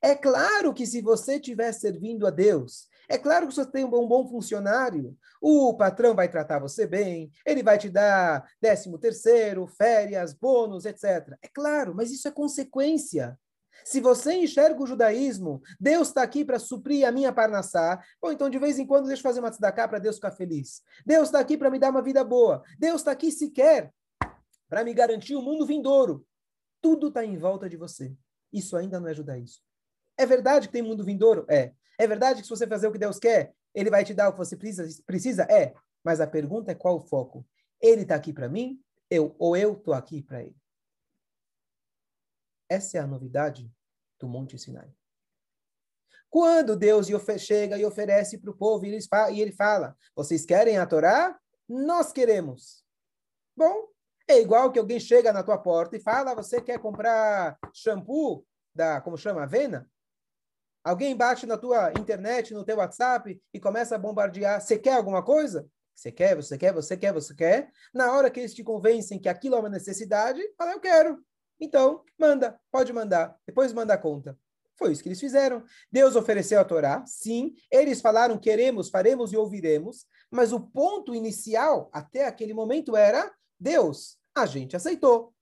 É 0.00 0.14
claro 0.14 0.74
que 0.74 0.86
se 0.86 1.00
você 1.00 1.36
estiver 1.36 1.72
servindo 1.72 2.26
a 2.26 2.30
Deus, 2.30 2.88
é 3.08 3.18
claro 3.18 3.46
que 3.46 3.54
você 3.54 3.66
tem 3.66 3.84
um 3.84 3.90
bom, 3.90 4.26
funcionário, 4.28 5.16
o 5.40 5.74
patrão 5.74 6.14
vai 6.14 6.28
tratar 6.28 6.58
você 6.58 6.86
bem, 6.86 7.30
ele 7.44 7.62
vai 7.62 7.78
te 7.78 7.90
dar 7.90 8.44
décimo 8.60 8.98
terceiro, 8.98 9.66
férias, 9.66 10.32
bônus, 10.32 10.84
etc. 10.84 11.36
É 11.42 11.48
claro, 11.52 11.94
mas 11.94 12.10
isso 12.10 12.26
é 12.26 12.30
consequência. 12.30 13.38
Se 13.84 14.00
você 14.00 14.34
enxerga 14.34 14.82
o 14.82 14.86
judaísmo, 14.86 15.60
Deus 15.80 16.08
está 16.08 16.22
aqui 16.22 16.44
para 16.44 16.58
suprir 16.58 17.06
a 17.06 17.12
minha 17.12 17.32
parnassá, 17.32 18.00
ou 18.20 18.32
então 18.32 18.48
de 18.48 18.58
vez 18.58 18.78
em 18.78 18.86
quando 18.86 19.06
deixa 19.06 19.20
eu 19.20 19.24
fazer 19.24 19.40
uma 19.40 19.50
tzedakah 19.50 19.88
para 19.88 19.98
Deus 19.98 20.16
ficar 20.16 20.30
feliz. 20.30 20.82
Deus 21.04 21.28
está 21.28 21.40
aqui 21.40 21.56
para 21.56 21.70
me 21.70 21.78
dar 21.78 21.90
uma 21.90 22.02
vida 22.02 22.22
boa. 22.22 22.62
Deus 22.78 23.00
está 23.00 23.10
aqui 23.10 23.32
sequer 23.32 23.92
para 24.68 24.84
me 24.84 24.94
garantir 24.94 25.34
o 25.34 25.40
um 25.40 25.42
mundo 25.42 25.66
vindouro. 25.66 26.24
Tudo 26.80 27.08
está 27.08 27.24
em 27.24 27.36
volta 27.36 27.68
de 27.68 27.76
você. 27.76 28.16
Isso 28.52 28.76
ainda 28.76 29.00
não 29.00 29.08
é 29.08 29.14
judaísmo. 29.14 29.71
É 30.22 30.26
verdade 30.26 30.68
que 30.68 30.72
tem 30.72 30.82
mundo 30.82 31.04
vindouro? 31.04 31.44
É. 31.48 31.72
É 31.98 32.06
verdade 32.06 32.40
que 32.40 32.46
se 32.46 32.50
você 32.50 32.64
fazer 32.64 32.86
o 32.86 32.92
que 32.92 32.98
Deus 32.98 33.18
quer, 33.18 33.52
Ele 33.74 33.90
vai 33.90 34.04
te 34.04 34.14
dar 34.14 34.28
o 34.28 34.32
que 34.32 34.38
você 34.38 34.56
precisa? 34.56 35.02
Precisa? 35.04 35.42
É. 35.50 35.74
Mas 36.04 36.20
a 36.20 36.28
pergunta 36.28 36.70
é 36.70 36.76
qual 36.76 36.96
o 36.96 37.00
foco? 37.00 37.44
Ele 37.80 38.02
está 38.02 38.14
aqui 38.14 38.32
para 38.32 38.48
mim, 38.48 38.80
eu 39.10 39.34
ou 39.36 39.56
eu 39.56 39.72
estou 39.72 39.92
aqui 39.92 40.22
para 40.22 40.44
Ele? 40.44 40.56
Essa 42.68 42.98
é 42.98 43.00
a 43.00 43.06
novidade 43.06 43.68
do 44.20 44.28
Monte 44.28 44.56
Sinai. 44.56 44.94
Quando 46.30 46.76
Deus 46.76 47.08
chega 47.38 47.76
e 47.76 47.84
oferece 47.84 48.38
para 48.38 48.50
o 48.52 48.56
povo 48.56 48.86
e 48.86 49.40
ele 49.40 49.52
fala: 49.52 49.96
Vocês 50.14 50.46
querem 50.46 50.78
a 50.78 50.86
Torá? 50.86 51.36
Nós 51.68 52.12
queremos. 52.12 52.84
Bom, 53.56 53.88
é 54.28 54.40
igual 54.40 54.70
que 54.70 54.78
alguém 54.78 55.00
chega 55.00 55.32
na 55.32 55.42
tua 55.42 55.58
porta 55.58 55.96
e 55.96 56.00
fala: 56.00 56.32
Você 56.36 56.62
quer 56.62 56.78
comprar 56.78 57.58
shampoo 57.74 58.46
da, 58.72 59.00
como 59.00 59.18
chama, 59.18 59.42
avena? 59.42 59.90
Alguém 60.84 61.16
bate 61.16 61.46
na 61.46 61.56
tua 61.56 61.92
internet, 61.92 62.52
no 62.52 62.64
teu 62.64 62.78
WhatsApp 62.78 63.40
e 63.52 63.60
começa 63.60 63.94
a 63.94 63.98
bombardear: 63.98 64.60
Você 64.60 64.78
quer 64.78 64.94
alguma 64.94 65.22
coisa? 65.22 65.66
Você 65.94 66.10
quer, 66.10 66.34
você 66.34 66.58
quer, 66.58 66.72
você 66.72 66.96
quer, 66.96 67.12
você 67.12 67.34
quer. 67.34 67.70
Na 67.94 68.12
hora 68.12 68.30
que 68.30 68.40
eles 68.40 68.54
te 68.54 68.64
convencem 68.64 69.20
que 69.20 69.28
aquilo 69.28 69.54
é 69.54 69.60
uma 69.60 69.68
necessidade, 69.68 70.42
fala: 70.56 70.72
Eu 70.72 70.80
quero. 70.80 71.24
Então, 71.60 72.02
manda, 72.18 72.58
pode 72.72 72.92
mandar, 72.92 73.36
depois 73.46 73.72
manda 73.72 73.94
a 73.94 73.98
conta. 73.98 74.36
Foi 74.74 74.90
isso 74.90 75.02
que 75.02 75.08
eles 75.08 75.20
fizeram. 75.20 75.62
Deus 75.92 76.16
ofereceu 76.16 76.58
a 76.58 76.64
Torá, 76.64 77.04
sim. 77.06 77.54
Eles 77.70 78.00
falaram 78.00 78.36
queremos, 78.36 78.90
faremos 78.90 79.32
e 79.32 79.36
ouviremos. 79.36 80.06
Mas 80.28 80.52
o 80.52 80.58
ponto 80.58 81.14
inicial, 81.14 81.88
até 81.92 82.26
aquele 82.26 82.52
momento, 82.52 82.96
era 82.96 83.32
Deus. 83.60 84.18
A 84.34 84.44
gente 84.44 84.74
aceitou. 84.74 85.32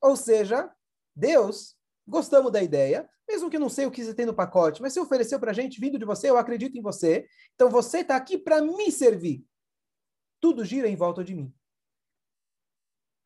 Ou 0.00 0.16
seja, 0.16 0.70
Deus, 1.14 1.73
gostamos 2.06 2.52
da 2.52 2.62
ideia, 2.62 3.08
mesmo 3.28 3.48
que 3.48 3.56
eu 3.56 3.60
não 3.60 3.68
sei 3.68 3.86
o 3.86 3.90
que 3.90 4.04
você 4.04 4.14
tem 4.14 4.26
no 4.26 4.34
pacote, 4.34 4.82
mas 4.82 4.92
você 4.92 5.00
ofereceu 5.00 5.40
para 5.40 5.50
a 5.50 5.54
gente, 5.54 5.80
vindo 5.80 5.98
de 5.98 6.04
você, 6.04 6.30
eu 6.30 6.36
acredito 6.36 6.76
em 6.76 6.82
você. 6.82 7.26
Então 7.54 7.70
você 7.70 7.98
está 8.00 8.16
aqui 8.16 8.36
para 8.36 8.60
me 8.60 8.90
servir. 8.92 9.44
Tudo 10.40 10.64
gira 10.64 10.88
em 10.88 10.96
volta 10.96 11.24
de 11.24 11.34
mim. 11.34 11.54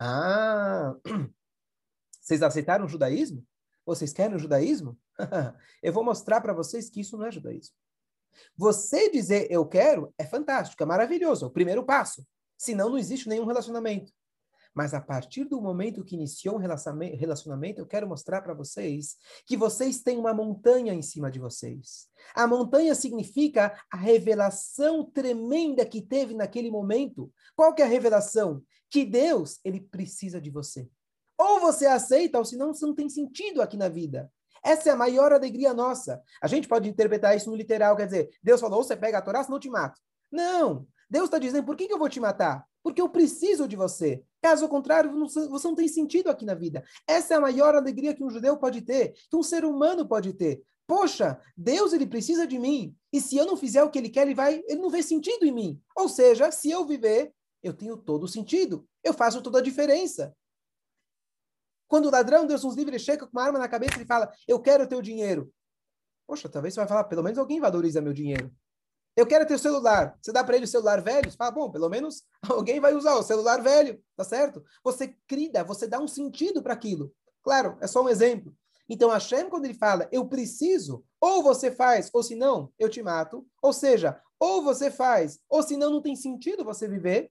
Ah, 0.01 0.95
Vocês 2.29 2.43
aceitaram 2.43 2.85
o 2.85 2.88
judaísmo? 2.88 3.43
Vocês 3.87 4.12
querem 4.12 4.37
o 4.37 4.38
judaísmo? 4.38 4.99
eu 5.83 5.91
vou 5.95 6.05
mostrar 6.05 6.43
para 6.43 6.53
vocês 6.53 6.91
que 6.91 7.01
isso 7.01 7.17
não 7.17 7.25
é 7.25 7.33
judaísmo. 7.33 7.75
Você 8.55 9.11
dizer 9.11 9.51
eu 9.51 9.67
quero 9.67 10.12
é 10.19 10.27
fantástico, 10.27 10.83
é 10.83 10.87
maravilhoso, 10.87 11.47
é 11.47 11.49
o 11.49 11.51
primeiro 11.51 11.87
passo. 11.87 12.23
Senão 12.59 12.91
não 12.91 12.99
existe 12.99 13.31
nenhum 13.31 13.47
relacionamento. 13.47 14.12
Mas 14.79 14.95
a 14.95 15.01
partir 15.01 15.43
do 15.43 15.61
momento 15.61 16.05
que 16.05 16.14
iniciou 16.14 16.55
um 16.55 16.59
relacionamento, 16.61 17.81
eu 17.81 17.85
quero 17.85 18.07
mostrar 18.07 18.43
para 18.43 18.55
vocês 18.55 19.17
que 19.45 19.57
vocês 19.57 20.03
têm 20.03 20.17
uma 20.17 20.33
montanha 20.33 20.95
em 20.95 21.03
cima 21.03 21.33
de 21.33 21.41
vocês. 21.41 22.07
A 22.33 22.47
montanha 22.47 22.95
significa 22.95 23.77
a 23.93 23.97
revelação 23.97 25.05
tremenda 25.05 25.85
que 25.85 26.01
teve 26.01 26.33
naquele 26.33 26.71
momento. 26.71 27.29
Qual 27.57 27.75
que 27.75 27.83
é 27.83 27.85
a 27.85 27.88
revelação? 27.88 28.62
Que 28.88 29.05
Deus, 29.05 29.59
ele 29.64 29.81
precisa 29.81 30.41
de 30.41 30.49
você. 30.49 30.88
Ou 31.37 31.59
você 31.59 31.85
aceita, 31.85 32.38
ou 32.38 32.45
senão 32.45 32.73
você 32.73 32.87
não 32.87 32.95
tem 32.95 33.09
sentido 33.09 33.61
aqui 33.61 33.77
na 33.77 33.88
vida. 33.88 34.31
Essa 34.64 34.91
é 34.91 34.93
a 34.93 34.97
maior 34.97 35.33
alegria 35.33 35.75
nossa. 35.75 36.23
A 36.41 36.47
gente 36.47 36.69
pode 36.69 36.88
interpretar 36.88 37.37
isso 37.37 37.51
no 37.51 37.57
literal, 37.57 37.97
quer 37.97 38.07
dizer, 38.07 38.31
Deus 38.41 38.61
falou, 38.61 38.85
você 38.85 38.97
pega 38.97 39.19
a 39.19 39.23
Torá, 39.23 39.43
senão 39.43 39.57
eu 39.57 39.61
te 39.61 39.69
mato. 39.69 40.01
Não. 40.31 40.87
Deus 41.11 41.25
está 41.25 41.41
dizendo, 41.41 41.67
por 41.67 41.75
que, 41.75 41.88
que 41.88 41.93
eu 41.93 41.99
vou 41.99 42.09
te 42.09 42.21
matar? 42.21 42.64
Porque 42.88 43.03
eu 43.03 43.09
preciso 43.11 43.68
de 43.68 43.77
você. 43.77 44.24
Caso 44.40 44.66
contrário, 44.66 45.12
você 45.29 45.68
não 45.68 45.74
tem 45.74 45.87
sentido 45.87 46.31
aqui 46.31 46.46
na 46.46 46.55
vida. 46.55 46.83
Essa 47.07 47.35
é 47.35 47.37
a 47.37 47.40
maior 47.40 47.74
alegria 47.74 48.14
que 48.14 48.24
um 48.24 48.31
judeu 48.31 48.57
pode 48.57 48.81
ter, 48.81 49.12
que 49.29 49.37
um 49.37 49.42
ser 49.42 49.62
humano 49.62 50.09
pode 50.09 50.33
ter. 50.33 50.62
Poxa, 50.87 51.38
Deus 51.55 51.92
ele 51.92 52.07
precisa 52.07 52.46
de 52.46 52.59
mim. 52.59 52.96
E 53.12 53.20
se 53.20 53.37
eu 53.37 53.44
não 53.44 53.59
fizer 53.59 53.83
o 53.83 53.90
que 53.90 53.98
ele 53.98 54.09
quer, 54.09 54.22
ele 54.22 54.35
vai, 54.35 54.64
ele 54.66 54.81
não 54.81 54.88
vê 54.88 55.03
sentido 55.03 55.44
em 55.44 55.53
mim. 55.53 55.83
Ou 55.94 56.09
seja, 56.09 56.51
se 56.51 56.70
eu 56.70 56.87
viver, 56.87 57.31
eu 57.62 57.74
tenho 57.74 57.94
todo 57.94 58.24
o 58.24 58.29
sentido. 58.29 58.88
Eu 59.05 59.12
faço 59.12 59.42
toda 59.42 59.59
a 59.59 59.62
diferença. 59.62 60.35
Quando 61.87 62.07
o 62.07 62.11
ladrão, 62.11 62.46
Deus 62.46 62.64
nos 62.64 62.74
livre, 62.74 62.98
chega 62.98 63.27
com 63.27 63.33
uma 63.33 63.44
arma 63.44 63.59
na 63.59 63.68
cabeça 63.68 64.01
e 64.01 64.07
fala: 64.07 64.33
"Eu 64.46 64.59
quero 64.59 64.85
o 64.85 64.88
teu 64.88 65.03
dinheiro". 65.03 65.53
Poxa, 66.27 66.48
talvez 66.48 66.72
você 66.72 66.81
vai 66.81 66.88
falar, 66.88 67.05
pelo 67.05 67.22
menos 67.22 67.38
alguém 67.38 67.61
valoriza 67.61 68.01
meu 68.01 68.14
dinheiro. 68.14 68.51
Eu 69.18 69.26
quero 69.26 69.44
ter 69.44 69.54
o 69.54 69.59
celular. 69.59 70.16
Você 70.22 70.31
dá 70.31 70.44
para 70.44 70.54
ele 70.54 70.64
o 70.64 70.68
celular 70.68 71.02
velho? 71.02 71.28
Você 71.28 71.37
fala, 71.37 71.50
bom, 71.50 71.68
pelo 71.68 71.88
menos 71.88 72.22
alguém 72.48 72.78
vai 72.78 72.94
usar 72.94 73.16
o 73.16 73.22
celular 73.24 73.61
velho, 73.61 74.00
tá 74.16 74.22
certo? 74.22 74.64
Você 74.85 75.09
cria, 75.26 75.64
você 75.64 75.88
dá 75.88 75.98
um 75.98 76.07
sentido 76.07 76.62
para 76.62 76.72
aquilo. 76.72 77.12
Claro, 77.42 77.76
é 77.81 77.88
só 77.88 78.00
um 78.00 78.09
exemplo. 78.09 78.54
Então, 78.88 79.11
Hashem, 79.11 79.50
quando 79.50 79.64
ele 79.64 79.74
fala, 79.74 80.09
eu 80.12 80.24
preciso, 80.28 81.04
ou 81.20 81.42
você 81.42 81.68
faz, 81.68 82.09
ou 82.12 82.22
se 82.22 82.37
não, 82.37 82.72
eu 82.78 82.88
te 82.88 83.02
mato. 83.02 83.44
Ou 83.61 83.72
seja, 83.72 84.22
ou 84.38 84.62
você 84.62 84.88
faz, 84.88 85.40
ou 85.48 85.64
se 85.64 85.76
não, 85.76 85.90
não 85.90 86.00
tem 86.00 86.14
sentido 86.14 86.64
você 86.64 86.87
viver. 86.87 87.28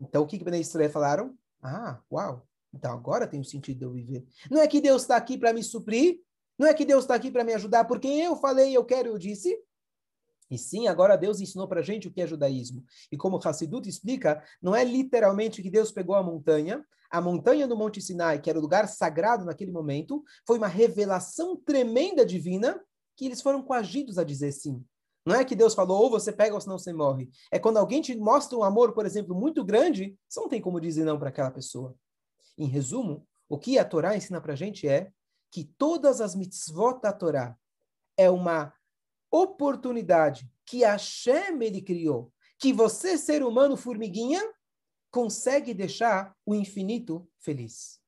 Então, 0.00 0.24
o 0.24 0.26
que 0.26 0.36
que 0.36 0.44
Ben 0.44 0.60
Israel 0.60 0.90
falaram? 0.90 1.38
Ah, 1.62 2.00
uau, 2.10 2.44
então 2.74 2.92
agora 2.92 3.24
tem 3.24 3.38
um 3.38 3.44
sentido 3.44 3.84
eu 3.84 3.92
viver. 3.92 4.26
Não 4.50 4.60
é 4.60 4.66
que 4.66 4.80
Deus 4.80 5.02
está 5.02 5.14
aqui 5.14 5.38
para 5.38 5.52
me 5.52 5.62
suprir, 5.62 6.18
não 6.58 6.66
é 6.66 6.74
que 6.74 6.84
Deus 6.84 7.04
está 7.04 7.14
aqui 7.14 7.30
para 7.30 7.44
me 7.44 7.54
ajudar, 7.54 7.84
porque 7.84 8.08
eu 8.08 8.34
falei, 8.34 8.76
eu 8.76 8.84
quero, 8.84 9.10
eu 9.10 9.16
disse. 9.16 9.56
E 10.50 10.58
sim, 10.58 10.88
agora 10.88 11.16
Deus 11.16 11.40
ensinou 11.40 11.68
para 11.68 11.80
a 11.80 11.82
gente 11.82 12.08
o 12.08 12.10
que 12.10 12.20
é 12.20 12.26
judaísmo. 12.26 12.84
E 13.10 13.16
como 13.16 13.40
Hassidut 13.42 13.88
explica, 13.88 14.42
não 14.60 14.74
é 14.74 14.82
literalmente 14.82 15.62
que 15.62 15.70
Deus 15.70 15.92
pegou 15.92 16.16
a 16.16 16.22
montanha, 16.22 16.84
a 17.10 17.20
montanha 17.20 17.66
do 17.66 17.76
Monte 17.76 18.00
Sinai, 18.00 18.40
que 18.40 18.50
era 18.50 18.58
o 18.58 18.62
lugar 18.62 18.88
sagrado 18.88 19.44
naquele 19.44 19.70
momento, 19.72 20.22
foi 20.46 20.58
uma 20.58 20.68
revelação 20.68 21.56
tremenda 21.56 22.24
divina 22.24 22.80
que 23.16 23.26
eles 23.26 23.42
foram 23.42 23.62
coagidos 23.62 24.18
a 24.18 24.24
dizer 24.24 24.52
sim. 24.52 24.84
Não 25.26 25.34
é 25.34 25.44
que 25.44 25.54
Deus 25.54 25.74
falou, 25.74 26.02
ou 26.02 26.10
você 26.10 26.32
pega 26.32 26.54
ou 26.54 26.60
senão 26.60 26.78
você 26.78 26.92
morre. 26.92 27.28
É 27.52 27.58
quando 27.58 27.76
alguém 27.76 28.00
te 28.00 28.16
mostra 28.16 28.56
um 28.56 28.62
amor, 28.62 28.92
por 28.92 29.04
exemplo, 29.04 29.34
muito 29.34 29.64
grande, 29.64 30.16
você 30.28 30.40
não 30.40 30.48
tem 30.48 30.60
como 30.60 30.80
dizer 30.80 31.04
não 31.04 31.18
para 31.18 31.28
aquela 31.28 31.50
pessoa. 31.50 31.94
Em 32.56 32.66
resumo, 32.66 33.26
o 33.48 33.58
que 33.58 33.78
a 33.78 33.84
Torá 33.84 34.16
ensina 34.16 34.40
para 34.40 34.54
a 34.54 34.56
gente 34.56 34.88
é 34.88 35.10
que 35.50 35.64
todas 35.76 36.20
as 36.20 36.34
mitzvot 36.34 37.00
da 37.02 37.12
Torá 37.12 37.56
é 38.16 38.30
uma 38.30 38.72
oportunidade 39.30 40.48
que 40.66 40.84
a 40.84 40.92
Hashem 40.92 41.62
ele 41.62 41.80
criou, 41.80 42.32
que 42.58 42.72
você, 42.72 43.16
ser 43.16 43.42
humano 43.42 43.76
formiguinha, 43.76 44.42
consegue 45.10 45.74
deixar 45.74 46.34
o 46.46 46.54
infinito 46.54 47.28
feliz. 47.40 47.98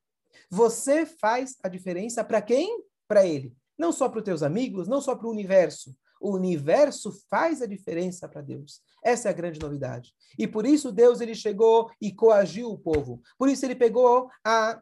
Você 0.50 1.06
faz 1.06 1.56
a 1.62 1.68
diferença 1.68 2.22
para 2.22 2.42
quem? 2.42 2.84
Para 3.08 3.26
ele. 3.26 3.56
Não 3.76 3.90
só 3.90 4.08
para 4.08 4.18
os 4.18 4.24
teus 4.24 4.42
amigos, 4.42 4.86
não 4.86 5.00
só 5.00 5.16
para 5.16 5.26
o 5.26 5.30
universo. 5.30 5.96
O 6.20 6.32
universo 6.32 7.12
faz 7.28 7.60
a 7.62 7.66
diferença 7.66 8.28
para 8.28 8.42
Deus. 8.42 8.80
Essa 9.02 9.28
é 9.28 9.30
a 9.30 9.34
grande 9.34 9.58
novidade. 9.58 10.14
E 10.38 10.46
por 10.46 10.64
isso 10.64 10.92
Deus 10.92 11.20
ele 11.20 11.34
chegou 11.34 11.90
e 12.00 12.12
coagiu 12.12 12.70
o 12.70 12.78
povo. 12.78 13.20
Por 13.36 13.48
isso 13.48 13.64
ele 13.64 13.74
pegou 13.74 14.30
a 14.44 14.80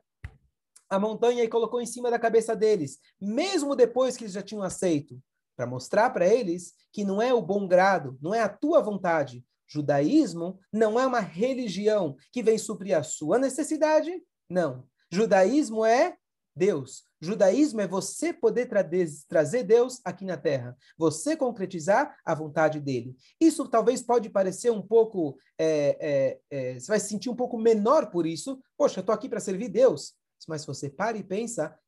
a 0.90 0.98
montanha 0.98 1.44
e 1.44 1.48
colocou 1.48 1.80
em 1.80 1.86
cima 1.86 2.10
da 2.10 2.18
cabeça 2.18 2.56
deles, 2.56 2.98
mesmo 3.20 3.76
depois 3.76 4.16
que 4.16 4.24
eles 4.24 4.34
já 4.34 4.42
tinham 4.42 4.64
aceito 4.64 5.22
para 5.60 5.66
mostrar 5.66 6.08
para 6.08 6.26
eles 6.26 6.72
que 6.90 7.04
não 7.04 7.20
é 7.20 7.34
o 7.34 7.42
bom 7.42 7.68
grado, 7.68 8.16
não 8.22 8.34
é 8.34 8.40
a 8.40 8.48
tua 8.48 8.80
vontade. 8.80 9.44
Judaísmo 9.68 10.58
não 10.72 10.98
é 10.98 11.06
uma 11.06 11.20
religião 11.20 12.16
que 12.32 12.42
vem 12.42 12.56
suprir 12.56 12.96
a 12.96 13.02
sua 13.02 13.38
necessidade, 13.38 14.10
não. 14.48 14.86
Judaísmo 15.12 15.84
é 15.84 16.16
Deus. 16.56 17.04
Judaísmo 17.20 17.82
é 17.82 17.86
você 17.86 18.32
poder 18.32 18.70
tra 18.70 18.82
trazer 19.28 19.62
Deus 19.64 20.00
aqui 20.02 20.24
na 20.24 20.38
Terra, 20.38 20.74
você 20.96 21.36
concretizar 21.36 22.16
a 22.24 22.34
vontade 22.34 22.80
dele. 22.80 23.14
Isso 23.38 23.68
talvez 23.68 24.02
pode 24.02 24.30
parecer 24.30 24.70
um 24.70 24.80
pouco, 24.80 25.36
é, 25.58 25.98
é, 26.00 26.40
é, 26.50 26.80
você 26.80 26.86
vai 26.86 26.98
se 26.98 27.08
sentir 27.08 27.28
um 27.28 27.36
pouco 27.36 27.58
menor 27.58 28.10
por 28.10 28.26
isso. 28.26 28.58
Poxa, 28.78 29.00
eu 29.00 29.02
estou 29.02 29.14
aqui 29.14 29.28
para 29.28 29.40
servir 29.40 29.68
Deus. 29.68 30.14
Mas 30.48 30.62
se 30.62 30.66
você 30.66 30.88
para 30.88 31.18
e 31.18 31.22
pensa, 31.22 31.78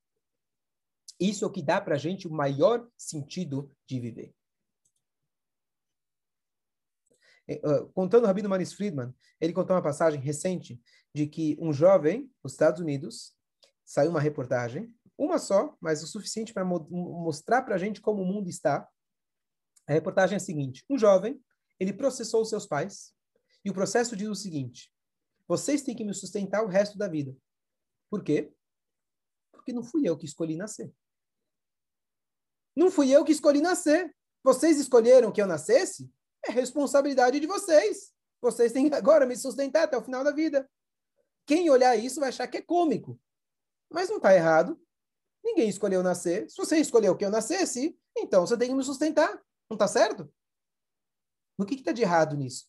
isso 1.19 1.45
é 1.45 1.49
o 1.49 1.51
que 1.51 1.63
dá 1.63 1.81
para 1.81 1.95
a 1.95 1.99
gente 1.99 2.27
o 2.27 2.33
maior 2.33 2.89
sentido 2.97 3.71
de 3.87 4.01
viver. 4.01 4.35
Uh, 7.51 7.89
contando 7.93 8.25
o 8.25 8.27
Rabino 8.27 8.49
Manis 8.49 8.73
Friedman, 8.73 9.13
ele 9.41 9.53
contou 9.53 9.75
uma 9.75 9.83
passagem 9.83 10.21
recente 10.21 10.81
de 11.15 11.27
que 11.27 11.57
um 11.61 11.73
jovem 11.73 12.31
nos 12.43 12.53
Estados 12.53 12.81
Unidos 12.81 13.37
saiu 13.85 14.11
uma 14.11 14.21
reportagem, 14.21 14.95
uma 15.19 15.39
só, 15.39 15.77
mas 15.81 16.03
o 16.03 16.07
suficiente 16.07 16.53
para 16.53 16.65
mo 16.65 16.87
mostrar 16.91 17.63
para 17.63 17.75
a 17.75 17.79
gente 17.79 18.01
como 18.01 18.23
o 18.23 18.27
mundo 18.27 18.49
está. 18.49 18.89
A 19.87 19.93
reportagem 19.93 20.35
é 20.35 20.37
a 20.37 20.41
seguinte: 20.41 20.85
um 20.89 20.97
jovem 20.97 21.43
ele 21.79 21.93
processou 21.93 22.45
seus 22.45 22.67
pais 22.67 23.13
e 23.65 23.71
o 23.71 23.75
processo 23.75 24.17
diz 24.17 24.29
o 24.29 24.35
seguinte: 24.35 24.93
vocês 25.47 25.83
têm 25.83 25.97
que 25.97 26.05
me 26.05 26.15
sustentar 26.15 26.65
o 26.65 26.69
resto 26.69 26.97
da 26.97 27.09
vida. 27.09 27.37
Por 28.09 28.23
quê? 28.23 28.53
Porque 29.53 29.73
não 29.73 29.83
fui 29.83 30.09
eu 30.09 30.17
que 30.17 30.27
escolhi 30.27 30.57
nascer. 30.57 30.93
Não 32.77 32.91
fui 32.91 33.11
eu 33.11 33.25
que 33.25 33.33
escolhi 33.33 33.61
nascer. 33.61 34.15
Vocês 34.43 34.79
escolheram 34.79 35.31
que 35.31 35.41
eu 35.41 35.47
nascesse? 35.47 36.11
É 36.45 36.51
responsabilidade 36.51 37.39
de 37.39 37.47
vocês. 37.47 38.13
Vocês 38.41 38.73
têm 38.73 38.93
agora 38.93 39.25
me 39.25 39.37
sustentar 39.37 39.85
até 39.85 39.97
o 39.97 40.03
final 40.03 40.25
da 40.25 40.33
vida. 40.33 40.69
Quem 41.47 41.71
olhar 41.71 41.97
isso 41.97 42.21
vai 42.21 42.29
achar 42.29 42.49
que 42.49 42.57
é 42.57 42.63
cômico. 42.63 43.21
Mas 43.91 44.09
não 44.09 44.17
está 44.17 44.35
errado. 44.35 44.81
Ninguém 45.45 45.69
escolheu 45.69 46.03
nascer. 46.03 46.49
Se 46.51 46.57
você 46.57 46.79
escolheu 46.79 47.17
que 47.17 47.25
eu 47.25 47.31
nascesse, 47.31 47.97
então 48.17 48.47
você 48.47 48.57
tem 48.57 48.69
que 48.69 48.75
me 48.75 48.85
sustentar. 48.85 49.33
Não 49.69 49.75
está 49.75 49.87
certo? 49.87 50.33
O 51.59 51.65
que 51.65 51.75
está 51.75 51.93
de 51.93 52.03
errado 52.03 52.37
nisso? 52.37 52.67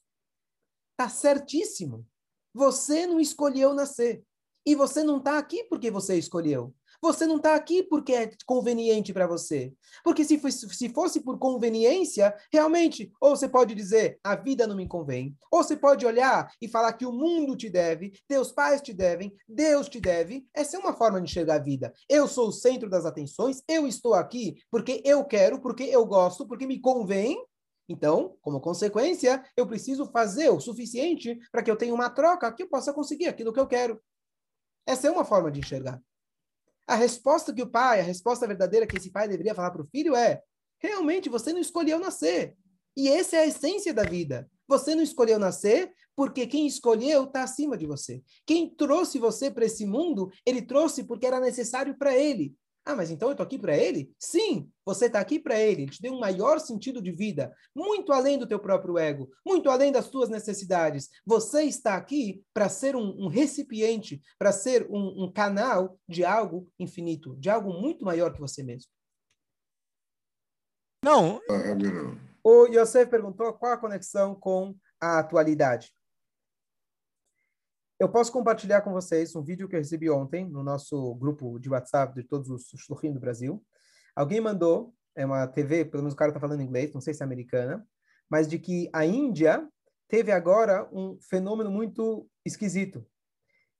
Está 0.92 1.10
certíssimo. 1.10 2.08
Você 2.54 3.08
não 3.08 3.20
escolheu 3.20 3.74
nascer. 3.74 4.24
E 4.66 4.76
você 4.76 5.04
não 5.04 5.18
está 5.18 5.38
aqui 5.38 5.64
porque 5.66 5.90
você 5.92 6.18
escolheu. 6.18 6.74
Você 7.04 7.28
não 7.28 7.36
está 7.36 7.54
aqui 7.54 7.84
porque 7.84 8.14
é 8.14 8.32
conveniente 8.46 9.12
para 9.12 9.28
você. 9.28 9.74
Porque 10.06 10.24
se 10.24 10.40
fosse, 10.40 10.70
se 10.74 10.88
fosse 10.88 11.20
por 11.20 11.38
conveniência, 11.38 12.34
realmente, 12.50 13.12
ou 13.20 13.36
você 13.36 13.46
pode 13.46 13.76
dizer, 13.76 14.22
a 14.24 14.38
vida 14.38 14.66
não 14.66 14.78
me 14.78 14.88
convém. 14.88 15.36
Ou 15.52 15.62
você 15.62 15.76
pode 15.76 16.06
olhar 16.06 16.50
e 16.62 16.68
falar 16.70 16.94
que 16.94 17.06
o 17.06 17.12
mundo 17.12 17.58
te 17.58 17.70
deve, 17.70 18.14
teus 18.26 18.54
pais 18.54 18.82
te 18.82 18.94
devem, 18.94 19.36
Deus 19.46 19.90
te 19.90 20.00
deve. 20.00 20.48
Essa 20.54 20.78
é 20.78 20.80
uma 20.80 20.94
forma 20.94 21.20
de 21.20 21.30
enxergar 21.30 21.56
a 21.56 21.60
vida. 21.60 21.94
Eu 22.08 22.26
sou 22.26 22.48
o 22.48 22.54
centro 22.54 22.90
das 22.90 23.06
atenções, 23.06 23.62
eu 23.68 23.86
estou 23.86 24.14
aqui 24.14 24.56
porque 24.72 25.02
eu 25.04 25.26
quero, 25.26 25.60
porque 25.60 25.84
eu 25.84 26.06
gosto, 26.06 26.48
porque 26.48 26.66
me 26.66 26.80
convém. 26.80 27.38
Então, 27.90 28.38
como 28.42 28.62
consequência, 28.62 29.44
eu 29.58 29.68
preciso 29.68 30.10
fazer 30.10 30.50
o 30.52 30.62
suficiente 30.62 31.38
para 31.52 31.62
que 31.62 31.70
eu 31.70 31.76
tenha 31.76 31.94
uma 31.94 32.10
troca 32.10 32.50
que 32.54 32.64
eu 32.64 32.70
possa 32.70 32.94
conseguir 32.94 33.28
aquilo 33.28 33.52
que 33.52 33.60
eu 33.60 33.68
quero. 33.68 34.02
Essa 34.88 35.10
é 35.10 35.12
uma 35.12 35.26
forma 35.26 35.52
de 35.52 35.60
enxergar. 35.60 36.02
A 36.88 36.96
resposta 36.96 37.54
que 37.54 37.62
o 37.62 37.70
pai, 37.70 38.00
a 38.00 38.04
resposta 38.04 38.48
verdadeira 38.48 38.86
que 38.86 38.98
esse 38.98 39.12
pai 39.12 39.28
deveria 39.28 39.56
falar 39.56 39.72
para 39.72 39.82
o 39.82 39.88
filho 39.88 40.16
é: 40.16 40.42
realmente 40.80 41.30
você 41.30 41.54
não 41.54 41.60
escolheu 41.60 42.00
nascer. 42.00 42.58
E 42.96 43.10
essa 43.10 43.38
é 43.38 43.40
a 43.40 43.48
essência 43.48 43.94
da 43.94 44.04
vida. 44.04 44.50
Você 44.68 44.96
não 44.96 45.04
escolheu 45.04 45.40
nascer 45.40 45.92
porque 46.16 46.46
quem 46.46 46.68
escolheu 46.68 47.24
está 47.24 47.44
acima 47.44 47.78
de 47.78 47.86
você. 47.86 48.22
Quem 48.46 48.70
trouxe 48.70 49.18
você 49.18 49.50
para 49.50 49.66
esse 49.66 49.86
mundo, 49.86 50.32
ele 50.46 50.62
trouxe 50.62 51.04
porque 51.04 51.26
era 51.26 51.40
necessário 51.40 51.98
para 51.98 52.16
ele. 52.16 52.56
Ah, 52.86 52.96
mas 52.96 53.10
então 53.10 53.30
eu 53.30 53.32
estou 53.32 53.46
aqui 53.46 53.58
para 53.58 53.78
ele? 53.78 54.14
Sim, 54.20 54.70
você 54.86 55.06
está 55.06 55.22
aqui 55.22 55.40
para 55.40 55.58
ele. 55.58 55.84
Ele 55.84 55.92
te 55.92 56.02
deu 56.02 56.14
um 56.14 56.20
maior 56.20 56.60
sentido 56.60 57.02
de 57.02 57.12
vida, 57.12 57.54
muito 57.74 58.12
além 58.12 58.38
do 58.38 58.46
teu 58.46 58.60
próprio 58.60 58.98
ego, 58.98 59.32
muito 59.46 59.70
além 59.70 59.92
das 59.92 60.10
tuas 60.10 60.30
necessidades. 60.30 61.10
Você 61.26 61.64
está 61.64 61.96
aqui 61.96 62.44
para 62.54 62.68
ser 62.68 62.96
um, 62.96 63.24
um 63.24 63.28
recipiente, 63.28 64.22
para 64.38 64.52
ser 64.52 64.86
um, 64.90 65.24
um 65.24 65.32
canal 65.32 65.98
de 66.08 66.26
algo 66.26 66.68
infinito, 66.78 67.38
de 67.38 67.50
algo 67.50 67.72
muito 67.72 68.04
maior 68.04 68.34
que 68.34 68.42
você 68.42 68.62
mesmo. 68.62 68.92
Não. 71.04 71.40
O 72.44 72.66
Yosef 72.68 73.10
perguntou 73.10 73.54
qual 73.54 73.74
a 73.74 73.78
conexão 73.78 74.36
com 74.36 74.76
a 75.00 75.20
atualidade. 75.20 75.94
Eu 78.00 78.10
posso 78.10 78.32
compartilhar 78.32 78.82
com 78.82 78.92
vocês 78.92 79.36
um 79.36 79.44
vídeo 79.44 79.68
que 79.70 79.76
eu 79.76 79.80
recebi 79.80 80.10
ontem 80.10 80.50
no 80.50 80.64
nosso 80.64 81.14
grupo 81.16 81.60
de 81.60 81.70
WhatsApp 81.70 82.14
de 82.14 82.28
todos 82.28 82.50
os 82.50 82.68
shluchim 82.76 83.14
do 83.14 83.20
Brasil. 83.20 83.64
Alguém 84.16 84.42
mandou, 84.42 84.94
é 85.16 85.26
uma 85.26 85.48
TV, 85.48 85.86
pelo 85.86 86.04
menos 86.04 86.14
o 86.14 86.18
cara 86.18 86.30
está 86.30 86.40
falando 86.40 86.62
inglês, 86.62 86.94
não 86.94 87.00
sei 87.00 87.14
se 87.14 87.22
é 87.22 87.26
americana, 87.26 87.86
mas 88.30 88.48
de 88.48 88.58
que 88.58 88.90
a 88.92 89.06
Índia 89.06 89.68
teve 90.08 90.32
agora 90.32 90.90
um 90.92 91.18
fenômeno 91.22 91.70
muito 91.70 92.28
esquisito. 92.44 93.06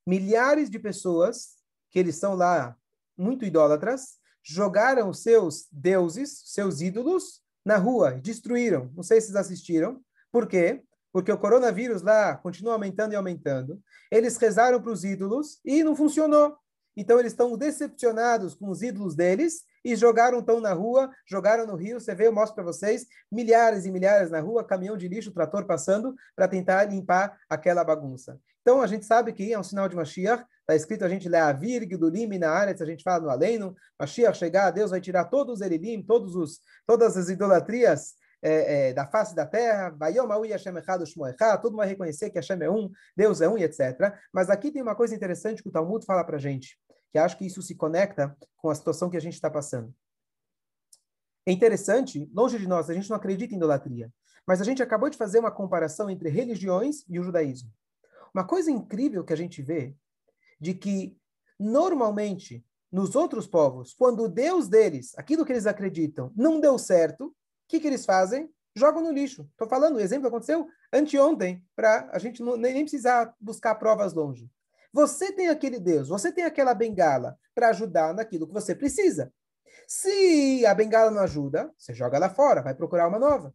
Milhares 0.06 0.70
de 0.70 0.80
pessoas, 0.80 1.56
que 1.90 1.98
eles 1.98 2.16
são 2.16 2.36
lá 2.36 2.78
muito 3.18 3.46
idólatras, 3.46 4.20
jogaram 4.44 5.12
seus 5.12 5.68
deuses, 5.72 6.44
seus 6.46 6.82
ídolos, 6.82 7.42
na 7.66 7.78
rua, 7.78 8.12
destruíram. 8.12 8.92
Não 8.96 9.04
sei 9.04 9.20
se 9.20 9.28
vocês 9.28 9.38
assistiram. 9.38 10.04
Por 10.32 10.48
quê? 10.48 10.84
Porque 11.14 11.32
o 11.32 11.38
coronavírus 11.38 12.02
lá 12.02 12.36
continua 12.36 12.74
aumentando 12.74 13.14
e 13.14 13.16
aumentando. 13.16 13.80
Eles 14.12 14.36
rezaram 14.36 14.82
para 14.82 14.92
os 14.92 15.04
ídolos 15.04 15.60
e 15.64 15.84
não 15.84 15.96
funcionou. 15.96 16.58
Então 16.98 17.20
eles 17.20 17.32
estão 17.32 17.58
decepcionados 17.58 18.56
com 18.56 18.70
os 18.70 18.82
ídolos 18.82 19.16
deles 19.16 19.64
e 19.84 19.96
jogaram 19.96 20.42
tão 20.42 20.60
na 20.60 20.74
rua, 20.74 21.12
jogaram 21.26 21.66
no 21.66 21.76
rio. 21.76 22.00
Você 22.00 22.14
vê, 22.16 22.28
eu 22.28 22.34
mostro 22.34 22.56
para 22.56 22.64
vocês, 22.64 23.06
milhares 23.32 23.86
e 23.86 23.92
milhares 23.92 24.30
na 24.30 24.40
rua, 24.40 24.64
caminhão 24.64 24.98
de 24.98 25.08
lixo, 25.08 25.32
trator 25.32 25.66
passando 25.66 26.16
para 26.36 26.48
tentar 26.48 26.84
limpar 26.86 27.38
aquela 27.50 27.84
bagunça. 27.84 28.40
Então 28.62 28.82
a 28.82 28.88
gente 28.88 29.06
sabe 29.06 29.34
que 29.34 29.52
é 29.52 29.60
um 29.60 29.64
sinal 29.64 29.90
de 29.90 29.96
Mashiach. 29.96 30.46
Está 30.62 30.76
escrito, 30.76 31.04
a 31.04 31.10
gente 31.10 31.28
lê 31.28 31.38
a 31.38 31.52
virg 31.52 31.98
do 31.98 32.08
lim 32.10 32.26
na 32.38 32.50
área, 32.50 32.74
a 32.80 32.86
gente 32.86 33.04
fala 33.04 33.24
no 33.24 33.30
aleno, 33.30 33.76
Mashiach 34.00 34.38
chegar, 34.38 34.72
Deus 34.72 34.92
vai 34.92 35.02
tirar 35.02 35.26
todos 35.26 35.56
os 35.56 35.62
elilim, 35.62 36.02
todos 36.02 36.36
os, 36.36 36.62
todas 36.88 37.18
as 37.18 37.28
idolatrias 37.28 38.14
é, 38.44 38.90
é, 38.90 38.94
da 38.94 39.08
face 39.08 39.34
da 39.34 39.46
terra, 39.46 39.92
todo 41.58 41.72
mundo 41.72 41.78
vai 41.78 41.88
reconhecer 41.88 42.30
que 42.30 42.38
Hashem 42.38 42.62
é 42.62 42.70
um, 42.70 42.92
Deus 43.16 43.42
é 43.42 43.48
um, 43.48 43.58
etc. 43.58 44.14
Mas 44.32 44.50
aqui 44.50 44.72
tem 44.72 44.82
uma 44.82 44.96
coisa 44.96 45.16
interessante 45.16 45.64
que 45.64 45.70
o 45.70 45.72
Talmud 45.72 46.06
fala 46.06 46.24
para 46.24 46.36
a 46.36 46.40
gente 46.40 46.78
que 47.14 47.20
acho 47.20 47.38
que 47.38 47.46
isso 47.46 47.62
se 47.62 47.76
conecta 47.76 48.36
com 48.58 48.72
a 48.72 48.76
situação 48.76 49.08
que 49.08 49.16
a 49.16 49.22
gente 49.22 49.36
está 49.36 49.50
passando. 49.50 49.94
É 51.46 51.52
interessante, 51.52 52.28
longe 52.34 52.58
de 52.58 52.68
nós, 52.68 52.90
a 52.90 52.94
gente 52.94 53.08
não 53.08 53.18
acredita 53.18 53.54
em 53.54 53.58
idolatria, 53.58 54.12
mas 54.48 54.60
a 54.60 54.64
gente 54.64 54.82
acabou 54.82 55.10
de 55.10 55.18
fazer 55.18 55.38
uma 55.38 55.52
comparação 55.52 56.10
entre 56.10 56.30
religiões 56.30 57.06
e 57.08 57.20
o 57.20 57.24
judaísmo. 57.24 57.70
Uma 58.34 58.48
coisa 58.48 58.72
incrível 58.72 59.24
que 59.24 59.32
a 59.32 59.36
gente 59.36 59.62
vê 59.62 59.96
de 60.60 60.74
que 60.74 61.16
normalmente 61.60 62.66
nos 62.92 63.16
outros 63.16 63.46
povos, 63.46 63.94
quando 63.94 64.24
o 64.24 64.28
Deus 64.28 64.68
deles, 64.68 65.14
aquilo 65.16 65.46
que 65.46 65.52
eles 65.52 65.68
acreditam, 65.68 66.32
não 66.36 66.60
deu 66.60 66.80
certo, 66.80 67.36
que, 67.74 67.80
que 67.80 67.88
eles 67.88 68.06
fazem? 68.06 68.50
Jogam 68.76 69.02
no 69.02 69.12
lixo. 69.12 69.48
Estou 69.52 69.68
falando, 69.68 69.96
o 69.96 70.00
exemplo 70.00 70.28
aconteceu 70.28 70.68
anteontem, 70.92 71.66
para 71.76 72.08
a 72.12 72.20
gente 72.20 72.42
não, 72.44 72.56
nem 72.56 72.84
precisar 72.84 73.34
buscar 73.40 73.76
provas 73.76 74.14
longe. 74.14 74.50
Você 74.92 75.32
tem 75.32 75.50
aquele 75.50 75.80
Deus, 75.80 76.08
você 76.08 76.32
tem 76.32 76.44
aquela 76.44 76.76
bengala 76.76 77.36
para 77.56 77.70
ajudar 77.70 78.14
naquilo 78.14 78.48
que 78.48 78.54
você 78.54 78.76
precisa. 78.76 79.34
Se 79.88 80.64
a 80.66 80.74
bengala 80.76 81.10
não 81.10 81.22
ajuda, 81.22 81.72
você 81.76 81.94
joga 81.94 82.18
ela 82.18 82.30
fora, 82.30 82.62
vai 82.62 82.76
procurar 82.76 83.08
uma 83.08 83.18
nova. 83.18 83.54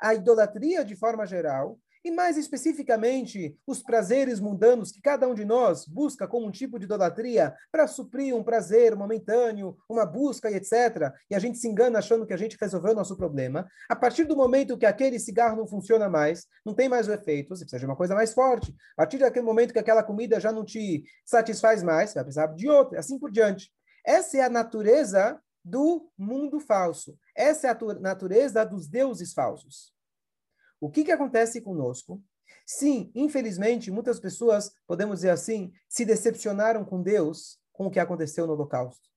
A 0.00 0.14
idolatria, 0.14 0.82
de 0.82 0.96
forma 0.96 1.26
geral, 1.26 1.78
e 2.06 2.10
mais 2.12 2.36
especificamente 2.36 3.58
os 3.66 3.82
prazeres 3.82 4.38
mundanos 4.38 4.92
que 4.92 5.00
cada 5.00 5.26
um 5.26 5.34
de 5.34 5.44
nós 5.44 5.84
busca 5.88 6.28
como 6.28 6.46
um 6.46 6.52
tipo 6.52 6.78
de 6.78 6.84
idolatria 6.84 7.52
para 7.72 7.88
suprir 7.88 8.32
um 8.32 8.44
prazer 8.44 8.94
momentâneo, 8.94 9.76
uma 9.88 10.06
busca 10.06 10.48
e 10.48 10.54
etc. 10.54 11.12
E 11.28 11.34
a 11.34 11.40
gente 11.40 11.58
se 11.58 11.66
engana 11.66 11.98
achando 11.98 12.24
que 12.24 12.32
a 12.32 12.36
gente 12.36 12.56
resolveu 12.60 12.92
o 12.92 12.94
nosso 12.94 13.16
problema. 13.16 13.66
A 13.88 13.96
partir 13.96 14.22
do 14.22 14.36
momento 14.36 14.78
que 14.78 14.86
aquele 14.86 15.18
cigarro 15.18 15.56
não 15.56 15.66
funciona 15.66 16.08
mais, 16.08 16.46
não 16.64 16.74
tem 16.74 16.88
mais 16.88 17.08
o 17.08 17.12
efeito, 17.12 17.48
você 17.48 17.64
precisa 17.64 17.80
de 17.80 17.86
uma 17.86 17.96
coisa 17.96 18.14
mais 18.14 18.32
forte. 18.32 18.72
A 18.92 19.02
partir 19.02 19.18
daquele 19.18 19.44
momento 19.44 19.72
que 19.72 19.80
aquela 19.80 20.04
comida 20.04 20.38
já 20.38 20.52
não 20.52 20.64
te 20.64 21.02
satisfaz 21.24 21.82
mais, 21.82 22.10
você 22.10 22.14
vai 22.14 22.24
precisar 22.24 22.46
de 22.54 22.68
outra, 22.68 23.00
assim 23.00 23.18
por 23.18 23.32
diante. 23.32 23.68
Essa 24.06 24.38
é 24.38 24.42
a 24.42 24.48
natureza 24.48 25.40
do 25.64 26.08
mundo 26.16 26.60
falso. 26.60 27.18
Essa 27.34 27.66
é 27.66 27.70
a 27.70 27.94
natureza 27.98 28.64
dos 28.64 28.86
deuses 28.86 29.32
falsos. 29.32 29.95
O 30.86 30.90
que, 30.90 31.02
que 31.02 31.10
acontece 31.10 31.60
conosco? 31.60 32.22
Sim, 32.64 33.10
infelizmente, 33.12 33.90
muitas 33.90 34.20
pessoas, 34.20 34.72
podemos 34.86 35.16
dizer 35.16 35.30
assim, 35.30 35.72
se 35.88 36.04
decepcionaram 36.04 36.84
com 36.84 37.02
Deus 37.02 37.58
com 37.72 37.86
o 37.86 37.90
que 37.90 37.98
aconteceu 37.98 38.46
no 38.46 38.52
Holocausto. 38.52 39.10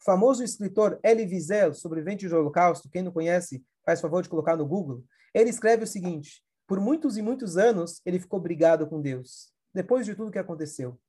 O 0.00 0.04
famoso 0.04 0.44
escritor 0.44 1.00
Elie 1.02 1.26
Wiesel, 1.26 1.74
sobrevivente 1.74 2.28
do 2.28 2.36
Holocausto, 2.36 2.88
quem 2.88 3.02
não 3.02 3.10
conhece, 3.10 3.64
faz 3.84 4.00
favor 4.00 4.22
de 4.22 4.28
colocar 4.28 4.56
no 4.56 4.64
Google, 4.64 5.04
ele 5.34 5.50
escreve 5.50 5.82
o 5.82 5.88
seguinte, 5.88 6.40
por 6.68 6.78
muitos 6.78 7.16
e 7.16 7.22
muitos 7.22 7.56
anos, 7.56 8.00
ele 8.06 8.20
ficou 8.20 8.38
brigado 8.38 8.86
com 8.86 9.00
Deus, 9.00 9.52
depois 9.74 10.06
de 10.06 10.14
tudo 10.14 10.30
que 10.30 10.38
aconteceu. 10.38 11.00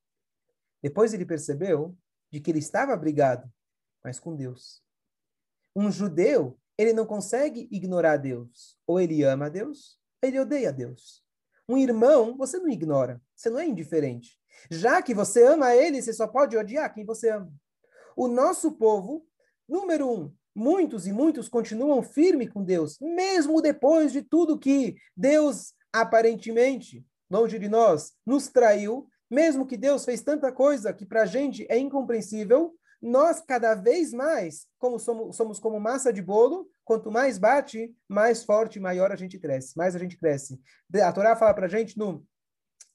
Depois 0.82 1.13
ele 1.13 1.24
percebeu 1.24 1.96
de 2.32 2.40
que 2.40 2.50
ele 2.50 2.60
estava 2.60 2.98
brigado, 2.98 3.48
mas 4.04 4.20
com 4.20 4.36
Deus. 4.36 4.82
Um 5.76 5.92
judeu 5.92 6.58
ele 6.78 6.94
não 6.94 7.06
consegue 7.06 7.68
ignorar 7.72 8.18
Deus. 8.18 8.78
Ou 8.86 9.00
ele 9.00 9.24
ama 9.24 9.50
Deus, 9.50 10.00
ou 10.22 10.30
ele 10.30 10.40
odeia 10.40 10.72
Deus. 10.72 11.24
Um 11.68 11.78
irmão, 11.78 12.38
você 12.38 12.58
não 12.60 12.70
ignora, 12.70 13.22
você 13.36 13.50
não 13.50 13.60
é 13.60 13.66
indiferente. 13.66 14.38
Já 14.70 15.02
que 15.02 15.13
você 15.13 15.44
ama 15.46 15.76
ele, 15.76 16.02
você 16.02 16.13
só 16.13 16.28
pode 16.28 16.56
odiar 16.56 16.94
quem 16.94 17.06
você 17.06 17.30
ama. 17.30 17.52
O 18.16 18.28
nosso 18.28 18.72
povo, 18.72 19.26
número 19.68 20.10
um, 20.10 20.34
muitos 20.56 21.06
e 21.06 21.12
muitos 21.12 21.50
continuam 21.50 22.02
firmes 22.02 22.50
com 22.50 22.63
Deus, 22.63 22.98
mesmo 23.00 23.62
depois 23.62 24.12
de 24.12 24.22
tudo 24.24 24.58
que 24.58 24.96
Deus 25.16 25.74
aparentemente, 25.92 27.06
longe 27.30 27.60
de 27.60 27.68
nós, 27.68 28.13
nos 28.26 28.48
traiu, 28.48 29.08
mesmo 29.30 29.68
que 29.68 29.78
Deus 29.78 30.06
fez 30.06 30.22
tanta 30.22 30.52
coisa 30.52 30.94
que 30.94 31.06
para 31.06 31.24
a 31.24 31.26
gente 31.26 31.66
é 31.70 31.78
incompreensível, 31.78 32.74
nós 33.02 33.42
cada 33.42 33.76
vez 33.76 34.12
mais, 34.12 34.66
como 34.80 35.00
somos, 35.00 35.36
somos 35.36 35.60
como 35.60 35.80
massa 35.80 36.12
de 36.12 36.22
bolo, 36.22 36.70
quanto 36.84 37.12
mais 37.12 37.38
bate, 37.38 37.94
mais 38.08 38.44
forte, 38.44 38.80
maior 38.80 39.12
a 39.12 39.16
gente 39.16 39.38
cresce, 39.38 39.78
mais 39.78 39.96
a 39.96 40.00
gente 40.00 40.18
cresce. 40.18 40.60
A 41.04 41.12
Torá 41.12 41.36
fala 41.36 41.54
para 41.54 41.66
a 41.66 41.70
gente 41.70 41.98
no, 41.98 42.26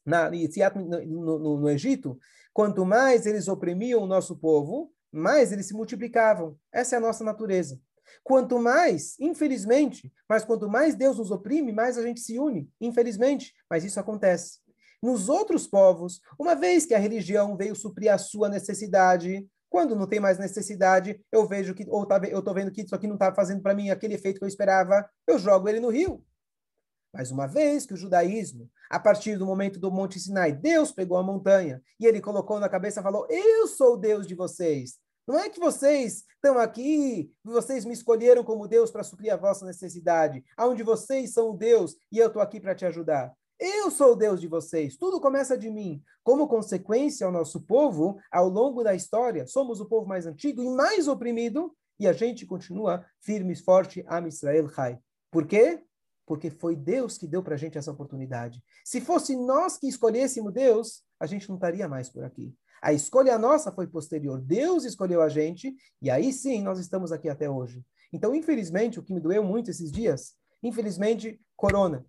na, 0.05 0.31
no, 0.31 1.38
no, 1.38 1.61
no 1.61 1.71
Egito, 1.71 2.19
quanto 2.53 2.85
mais 2.85 3.27
eles 3.27 3.49
oprimiam 3.49 4.03
o 4.03 4.07
nosso 4.07 4.37
povo, 4.37 4.93
mais 5.11 5.53
eles 5.53 5.67
se 5.67 5.75
multiplicavam. 5.75 6.57
Essa 6.73 6.97
é 6.97 6.99
a 6.99 7.01
nossa 7.01 7.23
natureza. 7.23 7.81
Quanto 8.25 8.59
mais, 8.59 9.19
infelizmente, 9.19 10.12
mas 10.29 10.45
quanto 10.45 10.69
mais 10.69 10.95
Deus 10.95 11.19
nos 11.19 11.31
oprime, 11.31 11.73
mais 11.73 11.97
a 11.97 12.03
gente 12.03 12.21
se 12.21 12.38
une, 12.38 12.69
infelizmente, 12.81 13.55
mas 13.71 13.85
isso 13.85 14.01
acontece. 14.01 14.61
Nos 15.03 15.29
outros 15.29 15.67
povos, 15.67 16.21
uma 16.38 16.55
vez 16.55 16.87
que 16.87 16.95
a 16.95 16.99
religião 16.99 17.57
veio 17.57 17.75
suprir 17.75 18.12
a 18.12 18.19
sua 18.19 18.49
necessidade, 18.49 19.47
quando 19.73 19.97
não 19.97 20.07
tem 20.07 20.21
mais 20.21 20.39
necessidade, 20.39 21.19
eu 21.33 21.49
vejo 21.49 21.75
que, 21.75 21.87
ou 21.89 22.05
tá, 22.05 22.21
eu 22.29 22.41
estou 22.41 22.53
vendo 22.53 22.71
que 22.71 22.83
isso 22.83 22.95
aqui 22.95 23.07
não 23.07 23.15
está 23.15 23.35
fazendo 23.35 23.63
para 23.63 23.75
mim 23.75 23.89
aquele 23.89 24.13
efeito 24.13 24.39
que 24.39 24.45
eu 24.45 24.49
esperava, 24.49 25.09
eu 25.27 25.39
jogo 25.39 25.67
ele 25.67 25.81
no 25.81 25.89
rio. 25.89 26.23
Mas 27.11 27.31
uma 27.31 27.47
vez 27.47 27.87
que 27.87 27.95
o 27.95 27.97
judaísmo, 27.97 28.71
a 28.91 29.01
partir 29.01 29.39
do 29.39 29.47
momento 29.47 29.81
do 29.81 29.91
Monte 29.91 30.21
Sinai, 30.21 30.53
Deus 30.53 30.93
pegou 30.93 31.17
a 31.17 31.23
montanha 31.23 31.83
e 31.99 32.05
ele 32.05 32.21
colocou 32.21 32.61
na 32.61 32.69
cabeça 32.69 33.01
e 33.01 33.03
falou: 33.03 33.27
Eu 33.31 33.67
sou 33.67 33.95
o 33.95 33.97
Deus 33.97 34.27
de 34.27 34.35
vocês. 34.35 34.99
Não 35.27 35.39
é 35.39 35.49
que 35.49 35.59
vocês 35.59 36.25
estão 36.35 36.59
aqui, 36.59 37.33
vocês 37.43 37.87
me 37.87 37.95
escolheram 37.95 38.45
como 38.45 38.69
Deus 38.69 38.91
para 38.91 39.03
suprir 39.03 39.33
a 39.33 39.37
vossa 39.37 39.65
necessidade, 39.65 40.45
aonde 40.55 40.83
vocês 40.83 41.33
são 41.33 41.51
o 41.51 41.57
Deus 41.57 41.97
e 42.11 42.19
eu 42.19 42.27
estou 42.27 42.43
aqui 42.43 42.61
para 42.61 42.75
te 42.75 42.85
ajudar. 42.85 43.33
Eu 43.64 43.92
sou 43.92 44.14
o 44.14 44.16
Deus 44.16 44.40
de 44.40 44.48
vocês, 44.48 44.96
tudo 44.96 45.20
começa 45.20 45.57
de 45.57 45.70
mim. 45.70 46.03
Como 46.25 46.48
consequência, 46.48 47.29
o 47.29 47.31
nosso 47.31 47.61
povo, 47.61 48.18
ao 48.29 48.48
longo 48.48 48.83
da 48.83 48.92
história, 48.92 49.46
somos 49.46 49.81
o 49.81 49.87
povo 49.87 50.05
mais 50.05 50.27
antigo 50.27 50.61
e 50.64 50.68
mais 50.68 51.07
oprimido, 51.07 51.72
e 51.96 52.09
a 52.09 52.12
gente 52.12 52.44
continua 52.44 53.07
firme 53.20 53.53
e 53.53 53.57
forte, 53.57 54.05
Am 54.09 54.27
Israel 54.27 54.68
Chai. 54.68 54.98
Por 55.31 55.46
quê? 55.46 55.81
Porque 56.27 56.51
foi 56.51 56.75
Deus 56.75 57.16
que 57.16 57.29
deu 57.29 57.40
para 57.40 57.55
a 57.55 57.57
gente 57.57 57.79
essa 57.79 57.92
oportunidade. 57.92 58.61
Se 58.85 59.01
fosse 59.01 59.37
nós 59.37 59.79
que 59.79 59.87
escolhêssemos 59.87 60.53
Deus, 60.53 61.05
a 61.20 61.27
gente 61.27 61.48
não 61.48 61.55
estaria 61.55 61.87
mais 61.87 62.09
por 62.09 62.25
aqui. 62.25 62.53
A 62.83 62.92
escolha 62.92 63.38
nossa 63.38 63.70
foi 63.70 63.87
posterior. 63.87 64.40
Deus 64.40 64.85
escolheu 64.85 65.22
a 65.22 65.29
gente, 65.29 65.72
e 66.01 66.11
aí 66.11 66.33
sim 66.33 66.64
nós 66.64 66.81
estamos 66.81 67.12
aqui 67.12 67.29
até 67.29 67.48
hoje. 67.48 67.81
Então, 68.12 68.35
infelizmente, 68.35 68.98
o 68.98 69.05
que 69.05 69.14
me 69.14 69.20
doeu 69.20 69.44
muito 69.44 69.70
esses 69.70 69.92
dias, 69.92 70.35
infelizmente, 70.64 71.40
corona. 71.55 72.05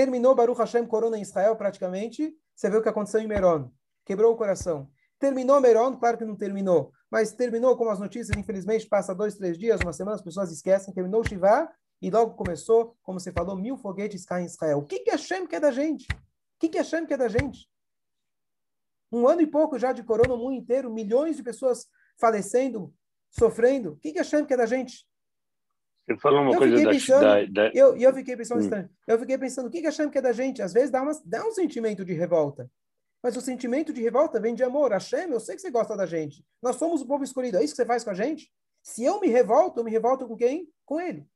Terminou 0.00 0.34
Baruch 0.34 0.58
Hashem 0.58 0.86
Corona 0.86 1.18
em 1.18 1.20
Israel 1.20 1.54
praticamente. 1.56 2.34
Você 2.56 2.70
vê 2.70 2.78
o 2.78 2.82
que 2.82 2.88
aconteceu 2.88 3.20
em 3.20 3.26
Meron. 3.26 3.70
Quebrou 4.02 4.32
o 4.32 4.36
coração. 4.36 4.90
Terminou 5.18 5.60
Meron? 5.60 5.94
Claro 5.98 6.16
que 6.16 6.24
não 6.24 6.34
terminou. 6.34 6.90
Mas 7.10 7.34
terminou 7.34 7.76
com 7.76 7.86
as 7.90 7.98
notícias, 7.98 8.34
infelizmente, 8.34 8.88
passa 8.88 9.14
dois, 9.14 9.34
três 9.34 9.58
dias, 9.58 9.78
uma 9.82 9.92
semana, 9.92 10.14
as 10.14 10.22
pessoas 10.22 10.50
esquecem. 10.50 10.94
Terminou 10.94 11.22
Shivá 11.22 11.70
e 12.00 12.08
logo 12.08 12.32
começou, 12.34 12.96
como 13.02 13.20
você 13.20 13.30
falou, 13.30 13.54
mil 13.54 13.76
foguetes 13.76 14.24
caem 14.24 14.44
em 14.44 14.46
Israel. 14.46 14.78
O 14.78 14.86
que, 14.86 15.00
que 15.00 15.10
Hashem 15.10 15.46
quer 15.46 15.60
da 15.60 15.70
gente? 15.70 16.06
O 16.10 16.60
que, 16.60 16.70
que 16.70 16.78
Hashem 16.78 17.04
quer 17.04 17.18
da 17.18 17.28
gente? 17.28 17.68
Um 19.12 19.28
ano 19.28 19.42
e 19.42 19.46
pouco 19.46 19.78
já 19.78 19.92
de 19.92 20.02
corona, 20.02 20.32
o 20.32 20.38
mundo 20.38 20.54
inteiro, 20.54 20.90
milhões 20.90 21.36
de 21.36 21.42
pessoas 21.42 21.86
falecendo, 22.18 22.90
sofrendo. 23.28 23.90
O 23.90 23.96
que, 23.96 24.12
que 24.12 24.18
Hashem 24.18 24.46
quer 24.46 24.56
da 24.56 24.64
gente? 24.64 25.06
Você 26.10 26.16
falou 26.16 26.42
uma 26.42 26.52
eu 26.52 26.58
coisa 26.58 26.82
da, 26.82 26.90
pensando, 26.90 27.20
da, 27.20 27.44
da... 27.44 27.70
Eu, 27.72 27.96
eu 27.96 28.12
fiquei 28.12 28.36
pensando 28.36 28.64
hum. 28.64 28.80
um. 28.80 28.88
Eu 29.06 29.18
fiquei 29.18 29.38
pensando, 29.38 29.66
o 29.66 29.70
que, 29.70 29.80
que 29.80 29.86
a 29.86 29.90
Hashem 29.90 30.10
quer 30.10 30.20
da 30.20 30.32
gente? 30.32 30.60
Às 30.60 30.72
vezes 30.72 30.90
dá, 30.90 31.00
uma, 31.02 31.12
dá 31.24 31.46
um 31.46 31.52
sentimento 31.52 32.04
de 32.04 32.12
revolta. 32.12 32.68
Mas 33.22 33.36
o 33.36 33.40
sentimento 33.40 33.92
de 33.92 34.02
revolta 34.02 34.40
vem 34.40 34.54
de 34.54 34.64
amor. 34.64 34.90
Hashem, 34.90 35.30
eu 35.30 35.38
sei 35.38 35.54
que 35.54 35.60
você 35.60 35.70
gosta 35.70 35.96
da 35.96 36.06
gente. 36.06 36.44
Nós 36.60 36.76
somos 36.76 37.00
o 37.00 37.06
povo 37.06 37.22
escolhido. 37.22 37.58
É 37.58 37.62
isso 37.62 37.74
que 37.74 37.76
você 37.76 37.86
faz 37.86 38.02
com 38.02 38.10
a 38.10 38.14
gente? 38.14 38.52
Se 38.82 39.04
eu 39.04 39.20
me 39.20 39.28
revolto, 39.28 39.78
eu 39.78 39.84
me 39.84 39.90
revolto 39.90 40.26
com 40.26 40.36
quem? 40.36 40.68
Com 40.84 41.00
ele. 41.00 41.28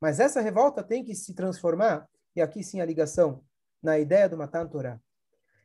Mas 0.00 0.20
essa 0.20 0.40
revolta 0.40 0.82
tem 0.82 1.02
que 1.02 1.14
se 1.14 1.34
transformar, 1.34 2.08
e 2.36 2.42
aqui 2.42 2.62
sim 2.62 2.80
a 2.80 2.84
ligação, 2.84 3.42
na 3.82 3.98
ideia 3.98 4.28
do 4.28 4.36
Matan 4.36 4.68
Torah. 4.68 5.00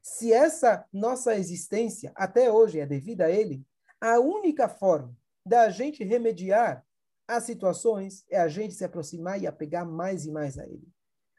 Se 0.01 0.33
essa 0.33 0.85
nossa 0.91 1.35
existência 1.35 2.11
até 2.15 2.51
hoje 2.51 2.79
é 2.79 2.85
devida 2.85 3.25
a 3.25 3.31
ele, 3.31 3.63
a 3.99 4.19
única 4.19 4.69
forma 4.69 5.15
da 5.45 5.69
gente 5.69 6.03
remediar 6.03 6.83
as 7.27 7.43
situações 7.43 8.25
é 8.29 8.39
a 8.39 8.47
gente 8.47 8.73
se 8.73 8.85
aproximar 8.85 9.41
e 9.41 9.45
apegar 9.47 9.85
mais 9.85 10.25
e 10.25 10.31
mais 10.31 10.57
a 10.57 10.65
ele. 10.65 10.87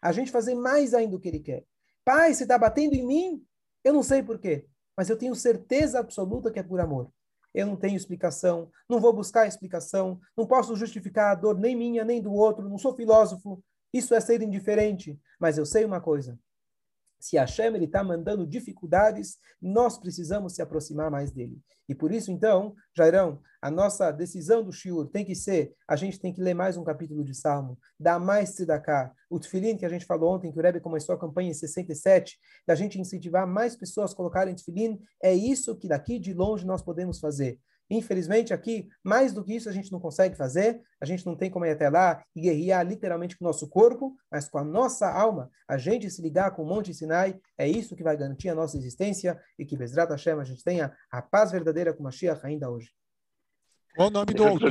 A 0.03 0.13
gente 0.13 0.31
fazer 0.31 0.55
mais 0.55 0.95
ainda 0.95 1.17
o 1.17 1.21
que 1.21 1.29
ele 1.29 1.41
quer. 1.41 1.65
Pai, 2.05 2.33
você 2.33 2.45
está 2.45 2.59
batendo 2.59 2.95
em 2.95 3.07
mim? 3.07 3.45
Eu 3.83 3.93
não 3.93 4.03
sei 4.03 4.23
por 4.23 4.39
quê, 4.39 4.67
mas 4.97 5.09
eu 5.09 5.17
tenho 5.17 5.35
certeza 5.35 5.99
absoluta 5.99 6.51
que 6.51 6.59
é 6.59 6.63
por 6.63 6.81
amor. 6.81 7.11
Eu 7.55 7.67
não 7.67 7.77
tenho 7.77 7.97
explicação, 7.97 8.71
não 8.89 9.01
vou 9.01 9.13
buscar 9.13 9.47
explicação, 9.47 10.21
não 10.37 10.47
posso 10.47 10.77
justificar 10.77 11.33
a 11.33 11.35
dor 11.35 11.59
nem 11.59 11.75
minha 11.75 12.05
nem 12.05 12.21
do 12.21 12.33
outro, 12.33 12.69
não 12.69 12.79
sou 12.79 12.95
filósofo. 12.95 13.63
Isso 13.93 14.15
é 14.15 14.21
ser 14.21 14.43
indiferente, 14.43 15.19
mas 15.41 15.57
eu 15.57 15.65
sei 15.65 15.85
uma 15.85 16.01
coisa. 16.01 16.39
Se 17.19 17.37
Hashem 17.37 17.83
está 17.83 18.03
mandando 18.05 18.47
dificuldades, 18.47 19.39
nós 19.61 19.99
precisamos 19.99 20.55
se 20.55 20.63
aproximar 20.63 21.11
mais 21.11 21.31
dele. 21.33 21.61
E 21.89 21.95
por 21.95 22.13
isso, 22.13 22.31
então, 22.31 22.75
Jairão, 22.95 23.41
a 23.63 23.71
nossa 23.71 24.13
decisão 24.13 24.63
do 24.63 24.71
Shiur 24.71 25.07
tem 25.07 25.25
que 25.25 25.35
ser, 25.35 25.75
a 25.89 25.97
gente 25.97 26.21
tem 26.21 26.33
que 26.33 26.41
ler 26.41 26.55
mais 26.55 26.77
um 26.77 26.85
capítulo 26.85 27.25
de 27.25 27.35
Salmo, 27.35 27.79
dar 27.99 28.21
mais 28.21 28.51
tzedakah. 28.51 29.13
O 29.31 29.41
tefilim 29.41 29.77
que 29.77 29.87
a 29.87 29.89
gente 29.89 30.05
falou 30.05 30.35
ontem, 30.35 30.53
que 30.53 30.59
o 30.59 30.63
Rebbe 30.63 30.81
começou 30.81 31.15
a 31.15 31.19
campanha 31.19 31.51
em 31.51 31.55
67, 31.55 32.39
da 32.67 32.75
gente 32.75 33.01
incentivar 33.01 33.47
mais 33.47 33.75
pessoas 33.75 34.13
a 34.13 34.15
colocarem 34.15 34.55
tefilim, 34.55 35.01
é 35.23 35.33
isso 35.33 35.75
que 35.77 35.89
daqui 35.89 36.19
de 36.19 36.35
longe 36.35 36.67
nós 36.67 36.83
podemos 36.83 37.19
fazer. 37.19 37.59
Infelizmente, 37.91 38.53
aqui, 38.53 38.89
mais 39.03 39.33
do 39.33 39.43
que 39.43 39.55
isso, 39.55 39.69
a 39.69 39.73
gente 39.73 39.91
não 39.91 39.99
consegue 39.99 40.37
fazer, 40.37 40.83
a 41.01 41.07
gente 41.07 41.25
não 41.25 41.35
tem 41.35 41.51
como 41.51 41.65
ir 41.65 41.71
até 41.71 41.89
lá 41.89 42.23
e 42.37 42.43
guerrear 42.43 42.87
literalmente 42.87 43.37
com 43.37 43.45
o 43.45 43.49
nosso 43.49 43.69
corpo, 43.69 44.17
mas 44.31 44.49
com 44.49 44.59
a 44.59 44.65
nossa 44.65 45.11
alma, 45.11 45.51
a 45.67 45.79
gente 45.79 46.11
se 46.11 46.21
ligar 46.21 46.51
com 46.51 46.63
o 46.63 46.67
Monte 46.67 46.93
Sinai, 46.93 47.39
é 47.57 47.67
isso 47.67 47.97
que 47.97 48.03
vai 48.03 48.17
garantir 48.17 48.49
a 48.51 48.55
nossa 48.55 48.77
existência 48.77 49.41
e 49.59 49.65
que, 49.65 49.77
Bezrat 49.77 50.11
Hashem, 50.11 50.39
a 50.39 50.45
gente 50.45 50.63
tenha 50.63 50.93
a 51.11 51.23
paz 51.23 51.51
verdadeira 51.51 51.95
com 51.95 52.03
Mashiach 52.03 52.45
ainda 52.45 52.71
hoje. 52.71 52.91
Qual 53.97 54.09
o 54.09 54.11
nome 54.13 54.33
do 54.33 54.45
autor? 54.45 54.71